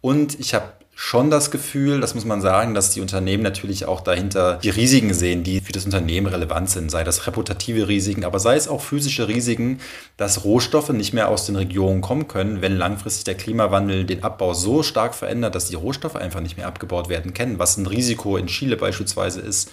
Und 0.00 0.38
ich 0.38 0.54
habe 0.54 0.72
schon 1.02 1.30
das 1.30 1.50
Gefühl, 1.50 1.98
das 2.02 2.14
muss 2.14 2.26
man 2.26 2.42
sagen, 2.42 2.74
dass 2.74 2.90
die 2.90 3.00
Unternehmen 3.00 3.42
natürlich 3.42 3.86
auch 3.86 4.02
dahinter 4.02 4.58
die 4.62 4.68
Risiken 4.68 5.14
sehen, 5.14 5.42
die 5.42 5.62
für 5.62 5.72
das 5.72 5.86
Unternehmen 5.86 6.26
relevant 6.26 6.68
sind, 6.68 6.90
sei 6.90 7.04
das 7.04 7.26
reputative 7.26 7.88
Risiken, 7.88 8.22
aber 8.22 8.38
sei 8.38 8.54
es 8.56 8.68
auch 8.68 8.82
physische 8.82 9.26
Risiken, 9.26 9.80
dass 10.18 10.44
Rohstoffe 10.44 10.90
nicht 10.90 11.14
mehr 11.14 11.30
aus 11.30 11.46
den 11.46 11.56
Regionen 11.56 12.02
kommen 12.02 12.28
können, 12.28 12.60
wenn 12.60 12.76
langfristig 12.76 13.24
der 13.24 13.34
Klimawandel 13.34 14.04
den 14.04 14.22
Abbau 14.22 14.52
so 14.52 14.82
stark 14.82 15.14
verändert, 15.14 15.54
dass 15.54 15.70
die 15.70 15.74
Rohstoffe 15.74 16.16
einfach 16.16 16.40
nicht 16.40 16.58
mehr 16.58 16.66
abgebaut 16.66 17.08
werden 17.08 17.32
können, 17.32 17.58
was 17.58 17.78
ein 17.78 17.86
Risiko 17.86 18.36
in 18.36 18.48
Chile 18.48 18.76
beispielsweise 18.76 19.40
ist. 19.40 19.72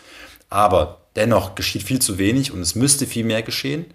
Aber 0.49 1.01
dennoch 1.17 1.55
geschieht 1.55 1.83
viel 1.83 1.99
zu 1.99 2.17
wenig 2.17 2.53
und 2.53 2.61
es 2.61 2.73
müsste 2.73 3.05
viel 3.05 3.25
mehr 3.25 3.43
geschehen. 3.43 3.85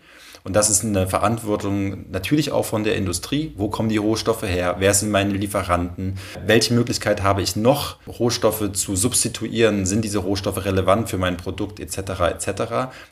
Und 0.45 0.57
das 0.57 0.71
ist 0.71 0.85
eine 0.85 1.07
Verantwortung 1.07 2.11
natürlich 2.11 2.51
auch 2.51 2.65
von 2.65 2.85
der 2.85 2.97
Industrie. 2.97 3.53
Wo 3.57 3.69
kommen 3.69 3.89
die 3.89 3.97
Rohstoffe 3.97 4.43
her? 4.43 4.77
Wer 4.79 4.93
sind 4.93 5.11
meine 5.11 5.35
Lieferanten? 5.35 6.15
Welche 6.47 6.75
Möglichkeit 6.75 7.23
habe 7.23 7.43
ich 7.43 7.55
noch, 7.55 7.99
Rohstoffe 8.07 8.73
zu 8.73 8.97
substituieren? 8.97 9.87
Sind 9.87 10.05
diese 10.05 10.19
Rohstoffe 10.19 10.65
relevant 10.65 11.09
für 11.09 11.19
mein 11.19 11.37
Produkt 11.37 11.79
etc. 11.79 11.99
etc. 12.33 12.63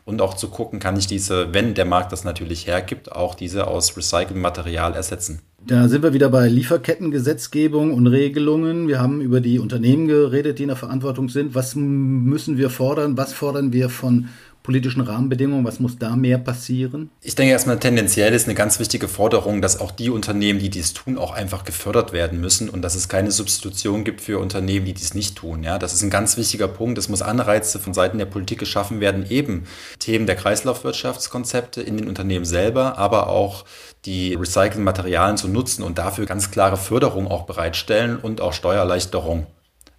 Und 0.05 0.21
auch 0.21 0.35
zu 0.35 0.49
gucken, 0.49 0.81
kann 0.81 0.97
ich 0.97 1.07
diese, 1.07 1.55
wenn 1.55 1.75
der 1.75 1.85
Markt 1.85 2.12
das 2.12 2.25
natürlich 2.25 2.66
hergibt, 2.66 3.12
auch 3.12 3.35
diese 3.35 3.66
aus 3.66 3.97
recyceltem 3.97 4.40
Material 4.40 4.95
ersetzen. 4.95 5.43
Da 5.66 5.88
sind 5.88 6.03
wir 6.03 6.14
wieder 6.14 6.31
bei 6.31 6.49
Lieferkettengesetzgebung 6.49 7.93
und 7.93 8.07
Regelungen. 8.07 8.88
Wir 8.88 8.99
haben 8.99 9.21
über 9.21 9.43
die 9.43 9.59
Unternehmen 9.59 10.09
geredet, 10.09 10.59
die 10.59 10.62
in 10.62 10.69
der 10.69 10.77
Verantwortung 10.77 11.29
sind. 11.29 11.55
Was 11.55 11.75
müssen 11.77 12.57
wir 12.57 12.71
fordern? 12.71 13.19
Was 13.19 13.35
fordern 13.35 13.71
wir 13.73 13.90
von 13.90 14.29
politischen 14.62 15.01
Rahmenbedingungen? 15.01 15.64
Was 15.64 15.81
muss 15.81 15.99
da 15.99 16.16
mehr 16.16 16.38
passieren? 16.38 17.11
Ich 17.23 17.35
denke 17.35 17.53
erstmal 17.53 17.79
tendenziell 17.79 18.33
ist 18.33 18.46
eine 18.46 18.55
ganz 18.55 18.79
wichtige 18.79 19.09
Forderung, 19.09 19.62
dass 19.62 19.81
auch 19.81 19.90
die 19.90 20.11
Unternehmen, 20.11 20.59
die 20.59 20.70
dies 20.70 20.92
tun, 20.92 21.18
auch 21.18 21.33
einfach 21.33 21.64
gefördert 21.64 22.12
werden 22.12 22.40
müssen 22.40 22.68
und 22.68 22.83
dass 22.83 22.94
es 22.94 23.09
keine 23.09 23.31
Substitution 23.31 24.05
gibt 24.05 24.20
für 24.20 24.38
Unternehmen, 24.38 24.87
die 24.87 24.94
dies 24.94 25.14
nicht 25.14 25.37
tun. 25.37 25.62
Ja, 25.62 25.79
das 25.79 25.92
ist 25.94 26.03
ein 26.03 26.11
ganz 26.11 26.37
wichtiger 26.37 26.68
Punkt. 26.68 26.99
Es 26.99 27.09
muss 27.09 27.23
Anreize 27.23 27.79
von 27.79 27.94
Seiten 27.94 28.18
der 28.18 28.27
Politik 28.27 28.59
geschaffen 28.59 29.01
werden, 29.01 29.31
eben 29.31 29.64
Themen 29.99 30.27
der 30.27 30.37
Kreislaufwirtschaftskonzepte 30.37 31.83
in 31.83 31.96
den 31.96 32.09
Unternehmen 32.09 32.44
selber, 32.44 32.99
aber 32.99 33.29
auch 33.29 33.64
die 34.05 34.35
recycelten 34.35 34.85
Materialien 34.85 35.37
zu 35.37 35.49
nutzen 35.49 35.83
und 35.83 35.99
dafür 35.99 36.27
ganz 36.27 36.51
klare 36.51 36.77
Förderung 36.77 37.27
auch 37.29 37.44
bereitstellen 37.44 38.16
und 38.16 38.40
auch 38.40 38.53
Steuererleichterung 38.53 39.46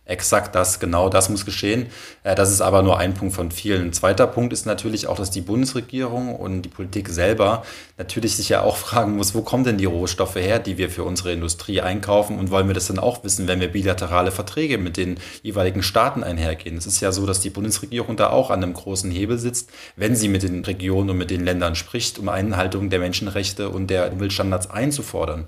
exakt 0.05 0.55
das, 0.55 0.79
genau 0.79 1.09
das 1.09 1.29
muss 1.29 1.45
geschehen. 1.45 1.87
Äh, 2.23 2.35
das 2.35 2.51
ist 2.51 2.61
aber 2.61 2.81
nur 2.81 2.97
ein 2.97 3.13
Punkt 3.13 3.35
von 3.35 3.51
vielen. 3.51 3.87
Ein 3.87 3.93
zweiter 3.93 4.27
Punkt 4.27 4.51
ist 4.51 4.65
natürlich 4.65 5.07
auch, 5.07 5.15
dass 5.15 5.31
die 5.31 5.41
Bundesregierung 5.41 6.35
und 6.35 6.63
die 6.63 6.69
Politik 6.69 7.09
selber 7.09 7.63
natürlich 7.97 8.35
sich 8.35 8.49
ja 8.49 8.61
auch 8.61 8.77
fragen 8.91 9.15
muss, 9.15 9.35
wo 9.35 9.41
kommen 9.41 9.63
denn 9.63 9.77
die 9.77 9.85
Rohstoffe 9.85 10.35
her, 10.35 10.59
die 10.59 10.77
wir 10.77 10.89
für 10.89 11.03
unsere 11.03 11.31
Industrie 11.31 11.81
einkaufen 11.81 12.39
und 12.39 12.51
wollen 12.51 12.67
wir 12.67 12.73
das 12.73 12.87
dann 12.87 12.99
auch 12.99 13.23
wissen, 13.23 13.47
wenn 13.47 13.59
wir 13.59 13.71
bilaterale 13.71 14.31
Verträge 14.31 14.77
mit 14.77 14.97
den 14.97 15.17
jeweiligen 15.43 15.83
Staaten 15.83 16.23
einhergehen. 16.23 16.77
Es 16.77 16.87
ist 16.87 16.99
ja 16.99 17.11
so, 17.11 17.25
dass 17.25 17.39
die 17.39 17.49
Bundesregierung 17.49 18.17
da 18.17 18.29
auch 18.31 18.49
an 18.49 18.63
einem 18.63 18.73
großen 18.73 19.11
Hebel 19.11 19.37
sitzt, 19.37 19.69
wenn 19.95 20.15
sie 20.15 20.27
mit 20.27 20.43
den 20.43 20.65
Regionen 20.65 21.11
und 21.11 21.17
mit 21.17 21.31
den 21.31 21.45
Ländern 21.45 21.75
spricht, 21.75 22.19
um 22.19 22.29
Einhaltung 22.29 22.89
der 22.89 22.99
Menschenrechte 22.99 23.69
und 23.69 23.87
der 23.87 24.11
Umweltstandards 24.11 24.69
einzufordern. 24.69 25.45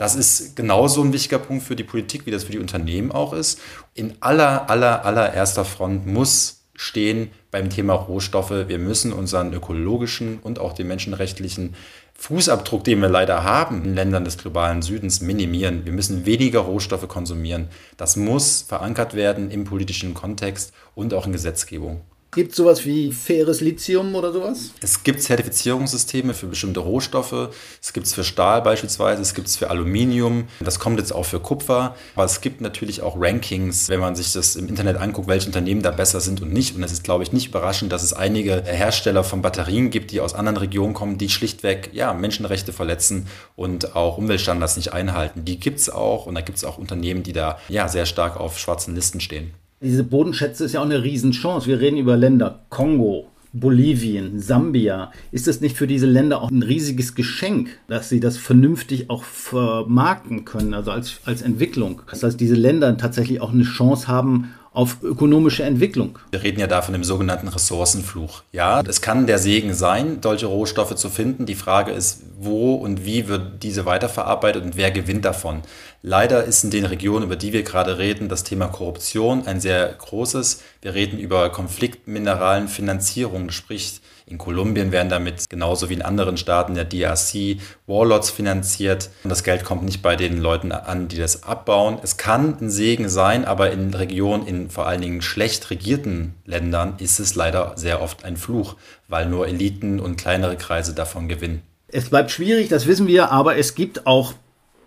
Das 0.00 0.14
ist 0.14 0.56
genauso 0.56 1.02
ein 1.02 1.12
wichtiger 1.12 1.38
Punkt 1.38 1.62
für 1.62 1.76
die 1.76 1.84
Politik, 1.84 2.24
wie 2.24 2.30
das 2.30 2.44
für 2.44 2.52
die 2.52 2.58
Unternehmen 2.58 3.12
auch 3.12 3.34
ist. 3.34 3.60
In 3.92 4.14
aller, 4.20 4.70
aller, 4.70 5.04
allererster 5.04 5.66
Front 5.66 6.06
muss 6.06 6.62
stehen 6.74 7.30
beim 7.50 7.68
Thema 7.68 7.92
Rohstoffe. 7.92 8.66
Wir 8.66 8.78
müssen 8.78 9.12
unseren 9.12 9.52
ökologischen 9.52 10.38
und 10.38 10.58
auch 10.58 10.72
den 10.72 10.88
menschenrechtlichen 10.88 11.74
Fußabdruck, 12.14 12.82
den 12.82 13.02
wir 13.02 13.10
leider 13.10 13.44
haben 13.44 13.84
in 13.84 13.94
Ländern 13.94 14.24
des 14.24 14.38
globalen 14.38 14.80
Südens, 14.80 15.20
minimieren. 15.20 15.84
Wir 15.84 15.92
müssen 15.92 16.24
weniger 16.24 16.60
Rohstoffe 16.60 17.06
konsumieren. 17.06 17.68
Das 17.98 18.16
muss 18.16 18.62
verankert 18.62 19.12
werden 19.12 19.50
im 19.50 19.64
politischen 19.64 20.14
Kontext 20.14 20.72
und 20.94 21.12
auch 21.12 21.26
in 21.26 21.32
Gesetzgebung. 21.32 22.00
Gibt 22.32 22.52
es 22.52 22.58
sowas 22.58 22.84
wie 22.84 23.10
faires 23.10 23.60
Lithium 23.60 24.14
oder 24.14 24.32
sowas? 24.32 24.70
Es 24.80 25.02
gibt 25.02 25.20
Zertifizierungssysteme 25.20 26.32
für 26.32 26.46
bestimmte 26.46 26.78
Rohstoffe. 26.78 27.48
Es 27.82 27.92
gibt 27.92 28.06
es 28.06 28.14
für 28.14 28.22
Stahl 28.22 28.62
beispielsweise, 28.62 29.20
es 29.20 29.34
gibt 29.34 29.48
es 29.48 29.56
für 29.56 29.68
Aluminium. 29.68 30.46
Das 30.60 30.78
kommt 30.78 31.00
jetzt 31.00 31.12
auch 31.12 31.24
für 31.24 31.40
Kupfer. 31.40 31.96
Aber 32.14 32.24
es 32.24 32.40
gibt 32.40 32.60
natürlich 32.60 33.02
auch 33.02 33.16
Rankings, 33.18 33.88
wenn 33.88 33.98
man 33.98 34.14
sich 34.14 34.32
das 34.32 34.54
im 34.54 34.68
Internet 34.68 34.98
anguckt, 34.98 35.26
welche 35.26 35.48
Unternehmen 35.48 35.82
da 35.82 35.90
besser 35.90 36.20
sind 36.20 36.40
und 36.40 36.52
nicht. 36.52 36.76
Und 36.76 36.84
es 36.84 36.92
ist, 36.92 37.02
glaube 37.02 37.24
ich, 37.24 37.32
nicht 37.32 37.48
überraschend, 37.48 37.90
dass 37.90 38.04
es 38.04 38.12
einige 38.12 38.62
Hersteller 38.62 39.24
von 39.24 39.42
Batterien 39.42 39.90
gibt, 39.90 40.12
die 40.12 40.20
aus 40.20 40.34
anderen 40.34 40.58
Regionen 40.58 40.94
kommen, 40.94 41.18
die 41.18 41.30
schlichtweg 41.30 41.90
ja, 41.94 42.14
Menschenrechte 42.14 42.72
verletzen 42.72 43.26
und 43.56 43.96
auch 43.96 44.18
Umweltstandards 44.18 44.76
nicht 44.76 44.92
einhalten. 44.92 45.44
Die 45.44 45.58
gibt 45.58 45.80
es 45.80 45.90
auch. 45.90 46.26
Und 46.26 46.36
da 46.36 46.42
gibt 46.42 46.58
es 46.58 46.64
auch 46.64 46.78
Unternehmen, 46.78 47.24
die 47.24 47.32
da 47.32 47.58
ja, 47.68 47.88
sehr 47.88 48.06
stark 48.06 48.38
auf 48.38 48.56
schwarzen 48.56 48.94
Listen 48.94 49.20
stehen. 49.20 49.52
Diese 49.82 50.04
Bodenschätze 50.04 50.66
ist 50.66 50.74
ja 50.74 50.80
auch 50.80 50.84
eine 50.84 51.02
Riesenchance. 51.02 51.66
Wir 51.66 51.80
reden 51.80 51.96
über 51.96 52.14
Länder 52.14 52.66
Kongo, 52.68 53.28
Bolivien, 53.54 54.38
Sambia. 54.38 55.10
Ist 55.32 55.48
es 55.48 55.62
nicht 55.62 55.74
für 55.74 55.86
diese 55.86 56.04
Länder 56.04 56.42
auch 56.42 56.50
ein 56.50 56.62
riesiges 56.62 57.14
Geschenk, 57.14 57.70
dass 57.88 58.10
sie 58.10 58.20
das 58.20 58.36
vernünftig 58.36 59.08
auch 59.08 59.24
vermarkten 59.24 60.44
können, 60.44 60.74
also 60.74 60.90
als, 60.90 61.20
als 61.24 61.40
Entwicklung? 61.40 62.02
Das 62.10 62.22
heißt, 62.22 62.38
diese 62.38 62.56
Länder 62.56 62.94
tatsächlich 62.98 63.40
auch 63.40 63.54
eine 63.54 63.62
Chance 63.62 64.06
haben, 64.06 64.50
auf 64.72 64.98
ökonomische 65.02 65.64
Entwicklung. 65.64 66.18
Wir 66.30 66.42
reden 66.42 66.60
ja 66.60 66.68
da 66.68 66.80
von 66.80 66.92
dem 66.92 67.02
sogenannten 67.02 67.48
Ressourcenfluch. 67.48 68.42
Ja, 68.52 68.82
es 68.82 69.00
kann 69.00 69.26
der 69.26 69.38
Segen 69.38 69.74
sein, 69.74 70.20
solche 70.22 70.46
Rohstoffe 70.46 70.94
zu 70.94 71.10
finden. 71.10 71.44
Die 71.44 71.56
Frage 71.56 71.90
ist, 71.90 72.22
wo 72.38 72.74
und 72.74 73.04
wie 73.04 73.26
wird 73.26 73.62
diese 73.62 73.84
weiterverarbeitet 73.84 74.62
und 74.64 74.76
wer 74.76 74.92
gewinnt 74.92 75.24
davon? 75.24 75.62
Leider 76.02 76.44
ist 76.44 76.62
in 76.62 76.70
den 76.70 76.86
Regionen, 76.86 77.24
über 77.26 77.36
die 77.36 77.52
wir 77.52 77.62
gerade 77.62 77.98
reden, 77.98 78.28
das 78.28 78.44
Thema 78.44 78.68
Korruption 78.68 79.46
ein 79.46 79.60
sehr 79.60 79.92
großes. 79.92 80.62
Wir 80.82 80.94
reden 80.94 81.18
über 81.18 81.50
Konfliktmineralen, 81.50 82.68
Finanzierung, 82.68 83.50
sprich 83.50 84.00
in 84.30 84.38
Kolumbien 84.38 84.92
werden 84.92 85.08
damit 85.08 85.50
genauso 85.50 85.88
wie 85.88 85.94
in 85.94 86.02
anderen 86.02 86.36
Staaten 86.36 86.74
der 86.74 86.84
DRC 86.84 87.58
Warlords 87.86 88.30
finanziert. 88.30 89.10
Und 89.24 89.30
das 89.30 89.42
Geld 89.42 89.64
kommt 89.64 89.82
nicht 89.82 90.02
bei 90.02 90.14
den 90.14 90.40
Leuten 90.40 90.70
an, 90.70 91.08
die 91.08 91.18
das 91.18 91.42
abbauen. 91.42 91.98
Es 92.02 92.16
kann 92.16 92.56
ein 92.60 92.70
Segen 92.70 93.08
sein, 93.08 93.44
aber 93.44 93.72
in 93.72 93.92
Regionen, 93.92 94.46
in 94.46 94.70
vor 94.70 94.86
allen 94.86 95.00
Dingen 95.00 95.20
schlecht 95.20 95.70
regierten 95.70 96.34
Ländern, 96.46 96.94
ist 96.98 97.18
es 97.18 97.34
leider 97.34 97.72
sehr 97.74 98.00
oft 98.00 98.24
ein 98.24 98.36
Fluch, 98.36 98.76
weil 99.08 99.26
nur 99.26 99.48
Eliten 99.48 99.98
und 99.98 100.16
kleinere 100.16 100.56
Kreise 100.56 100.94
davon 100.94 101.28
gewinnen. 101.28 101.62
Es 101.88 102.08
bleibt 102.08 102.30
schwierig, 102.30 102.68
das 102.68 102.86
wissen 102.86 103.08
wir, 103.08 103.32
aber 103.32 103.56
es 103.56 103.74
gibt 103.74 104.06
auch 104.06 104.34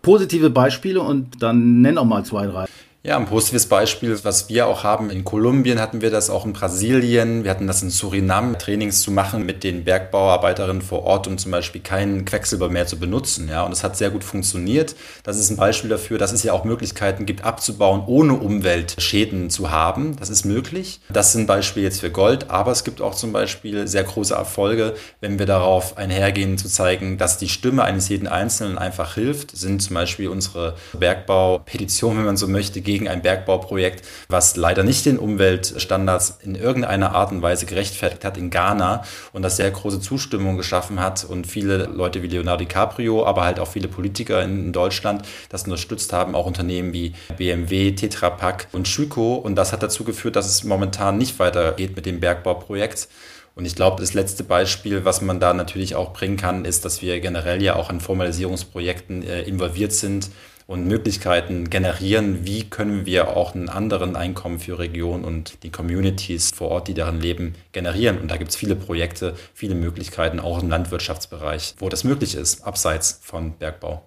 positive 0.01 0.49
Beispiele 0.49 1.01
und 1.01 1.43
dann 1.43 1.81
nenn 1.81 1.97
auch 1.97 2.05
mal 2.05 2.23
zwei, 2.23 2.45
drei. 2.45 2.65
Ja, 3.05 3.17
ein 3.17 3.25
positives 3.25 3.65
Beispiel, 3.65 4.17
was 4.23 4.47
wir 4.47 4.65
auch 4.65 4.85
haben 4.85 5.09
in 5.09 5.25
Kolumbien, 5.25 5.81
hatten 5.81 6.01
wir 6.01 6.09
das 6.09 6.29
auch 6.29 6.45
in 6.45 6.53
Brasilien, 6.53 7.43
wir 7.43 7.51
hatten 7.51 7.67
das 7.67 7.83
in 7.83 7.89
Suriname, 7.89 8.57
Trainings 8.57 9.01
zu 9.01 9.11
machen 9.11 9.45
mit 9.45 9.65
den 9.65 9.83
Bergbauarbeiterinnen 9.83 10.81
vor 10.81 11.03
Ort, 11.03 11.27
um 11.27 11.37
zum 11.37 11.51
Beispiel 11.51 11.81
keinen 11.81 12.23
Quecksilber 12.23 12.69
mehr 12.69 12.87
zu 12.87 12.97
benutzen. 12.97 13.49
Ja, 13.49 13.63
und 13.63 13.73
es 13.73 13.83
hat 13.83 13.97
sehr 13.97 14.09
gut 14.09 14.23
funktioniert. 14.23 14.95
Das 15.23 15.37
ist 15.37 15.49
ein 15.49 15.57
Beispiel 15.57 15.89
dafür, 15.89 16.17
dass 16.17 16.31
es 16.31 16.43
ja 16.43 16.53
auch 16.53 16.63
Möglichkeiten 16.63 17.25
gibt, 17.25 17.43
abzubauen, 17.43 18.03
ohne 18.07 18.35
Umweltschäden 18.35 19.49
zu 19.49 19.69
haben. 19.69 20.15
Das 20.15 20.29
ist 20.29 20.45
möglich. 20.45 21.01
Das 21.09 21.33
sind 21.33 21.45
Beispiele 21.45 21.85
jetzt 21.85 21.99
für 21.99 22.09
Gold, 22.09 22.51
aber 22.51 22.71
es 22.71 22.85
gibt 22.85 23.01
auch 23.01 23.15
zum 23.15 23.33
Beispiel 23.33 23.85
sehr 23.85 24.05
große 24.05 24.33
Erfolge, 24.33 24.93
wenn 25.19 25.39
wir 25.39 25.45
darauf 25.45 25.97
einhergehen, 25.97 26.57
zu 26.57 26.69
zeigen, 26.69 27.17
dass 27.17 27.37
die 27.37 27.49
Stimme 27.49 27.83
eines 27.83 28.07
jeden 28.07 28.29
Einzelnen 28.29 28.77
einfach 28.77 29.15
hilft, 29.15 29.57
sind 29.57 29.81
zum 29.81 29.95
Beispiel 29.95 30.29
unsere 30.29 30.77
Bergbaupetitionen, 30.97 32.19
wenn 32.19 32.27
man 32.27 32.37
so 32.37 32.47
möchte, 32.47 32.79
gegen 32.79 32.92
ein 33.01 33.21
Bergbauprojekt, 33.21 34.05
was 34.29 34.55
leider 34.55 34.83
nicht 34.83 35.05
den 35.05 35.17
Umweltstandards 35.17 36.39
in 36.43 36.55
irgendeiner 36.55 37.13
Art 37.13 37.31
und 37.31 37.41
Weise 37.41 37.65
gerechtfertigt 37.65 38.23
hat 38.25 38.37
in 38.37 38.49
Ghana 38.49 39.03
und 39.31 39.41
das 39.41 39.57
sehr 39.57 39.69
große 39.69 39.99
Zustimmung 39.99 40.57
geschaffen 40.57 40.99
hat 40.99 41.23
und 41.23 41.47
viele 41.47 41.85
Leute 41.85 42.23
wie 42.23 42.27
Leonardo 42.27 42.63
DiCaprio, 42.63 43.25
aber 43.25 43.43
halt 43.43 43.59
auch 43.59 43.67
viele 43.67 43.87
Politiker 43.87 44.41
in, 44.41 44.73
Deutschland 44.73 45.25
das 45.49 45.63
unterstützt 45.63 46.13
haben, 46.13 46.35
auch 46.35 46.45
Unternehmen 46.45 46.93
wie 46.93 47.13
BMW, 47.37 47.91
Tetra 47.91 48.29
Pak 48.29 48.67
und 48.71 48.87
Schüko 48.87 49.35
und 49.35 49.55
das 49.55 49.71
hat 49.71 49.83
dazu 49.83 50.03
geführt, 50.03 50.35
dass 50.35 50.47
es 50.47 50.63
momentan 50.63 51.17
nicht 51.17 51.37
weitergeht 51.39 51.95
mit 51.95 52.05
dem 52.05 52.19
Bergbauprojekt. 52.19 53.07
Und 53.55 53.65
ich 53.65 53.75
glaube, 53.75 54.01
das 54.01 54.15
letzte 54.15 54.43
Beispiel, 54.43 55.05
was 55.05 55.21
man 55.21 55.39
da 55.39 55.53
natürlich 55.53 55.95
auch 55.95 56.11
bringen 56.11 56.37
kann, 56.37 56.65
ist, 56.65 56.85
dass 56.85 57.03
wir 57.03 57.19
generell 57.19 57.61
ja 57.61 57.75
auch 57.75 57.89
an 57.89 58.01
Formalisierungsprojekten 58.01 59.21
äh, 59.21 59.41
involviert 59.43 59.91
sind 59.91 60.31
und 60.67 60.87
Möglichkeiten 60.87 61.69
generieren, 61.69 62.45
wie 62.45 62.63
können 62.63 63.05
wir 63.05 63.35
auch 63.35 63.55
einen 63.55 63.69
anderen 63.69 64.15
Einkommen 64.15 64.59
für 64.59 64.79
Regionen 64.79 65.23
und 65.23 65.63
die 65.63 65.69
Communities 65.69 66.51
vor 66.51 66.69
Ort, 66.69 66.87
die 66.87 66.93
darin 66.93 67.19
leben, 67.19 67.55
generieren. 67.71 68.19
Und 68.19 68.31
da 68.31 68.37
gibt 68.37 68.51
es 68.51 68.55
viele 68.55 68.75
Projekte, 68.75 69.35
viele 69.53 69.75
Möglichkeiten, 69.75 70.39
auch 70.39 70.61
im 70.61 70.69
Landwirtschaftsbereich, 70.69 71.75
wo 71.79 71.89
das 71.89 72.03
möglich 72.03 72.35
ist, 72.35 72.65
abseits 72.65 73.19
von 73.21 73.53
Bergbau. 73.53 74.03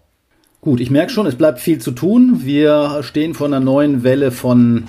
Gut, 0.61 0.81
ich 0.81 0.91
merke 0.91 1.13
schon, 1.13 1.27
es 1.27 1.37
bleibt 1.37 1.61
viel 1.61 1.79
zu 1.79 1.93
tun. 1.93 2.41
Wir 2.45 3.03
stehen 3.03 3.35
vor 3.35 3.47
einer 3.47 3.61
neuen 3.61 4.03
Welle 4.03 4.33
von 4.33 4.89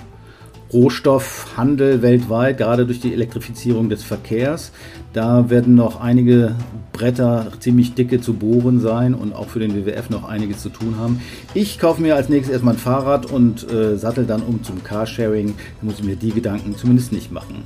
Rohstoffhandel 0.72 2.02
weltweit, 2.02 2.58
gerade 2.58 2.86
durch 2.86 3.00
die 3.00 3.12
Elektrifizierung 3.12 3.88
des 3.88 4.02
Verkehrs. 4.02 4.72
Da 5.12 5.48
werden 5.50 5.74
noch 5.74 6.00
einige 6.00 6.54
Bretter 6.92 7.46
ziemlich 7.60 7.94
dicke 7.94 8.20
zu 8.20 8.34
bohren 8.34 8.80
sein 8.80 9.14
und 9.14 9.34
auch 9.34 9.48
für 9.48 9.60
den 9.60 9.74
WWF 9.74 10.10
noch 10.10 10.28
einiges 10.28 10.60
zu 10.60 10.68
tun 10.68 10.96
haben. 10.98 11.20
Ich 11.54 11.78
kaufe 11.78 12.02
mir 12.02 12.16
als 12.16 12.28
nächstes 12.28 12.52
erstmal 12.52 12.74
ein 12.74 12.80
Fahrrad 12.80 13.26
und 13.26 13.70
äh, 13.70 13.96
sattel 13.96 14.26
dann 14.26 14.42
um 14.42 14.62
zum 14.62 14.84
Carsharing. 14.84 15.54
Da 15.80 15.86
muss 15.86 15.98
ich 16.00 16.04
mir 16.04 16.16
die 16.16 16.32
Gedanken 16.32 16.76
zumindest 16.76 17.12
nicht 17.12 17.32
machen. 17.32 17.64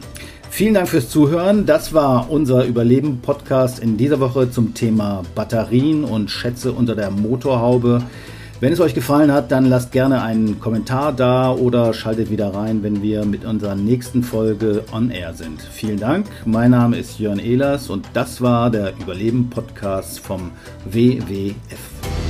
Vielen 0.50 0.74
Dank 0.74 0.88
fürs 0.88 1.08
Zuhören. 1.08 1.64
Das 1.64 1.94
war 1.94 2.30
unser 2.30 2.66
Überleben-Podcast 2.66 3.78
in 3.78 3.96
dieser 3.96 4.20
Woche 4.20 4.50
zum 4.50 4.74
Thema 4.74 5.22
Batterien 5.34 6.04
und 6.04 6.30
Schätze 6.30 6.72
unter 6.72 6.94
der 6.94 7.10
Motorhaube. 7.10 8.02
Wenn 8.62 8.72
es 8.72 8.78
euch 8.78 8.94
gefallen 8.94 9.32
hat, 9.32 9.50
dann 9.50 9.64
lasst 9.64 9.90
gerne 9.90 10.22
einen 10.22 10.60
Kommentar 10.60 11.12
da 11.12 11.50
oder 11.50 11.92
schaltet 11.92 12.30
wieder 12.30 12.54
rein, 12.54 12.84
wenn 12.84 13.02
wir 13.02 13.24
mit 13.24 13.44
unserer 13.44 13.74
nächsten 13.74 14.22
Folge 14.22 14.84
on 14.92 15.10
air 15.10 15.34
sind. 15.34 15.60
Vielen 15.60 15.98
Dank. 15.98 16.28
Mein 16.44 16.70
Name 16.70 16.96
ist 16.96 17.18
Jörn 17.18 17.40
Ehlers 17.40 17.90
und 17.90 18.06
das 18.12 18.40
war 18.40 18.70
der 18.70 18.92
Überleben-Podcast 19.00 20.20
vom 20.20 20.52
WWF. 20.84 22.21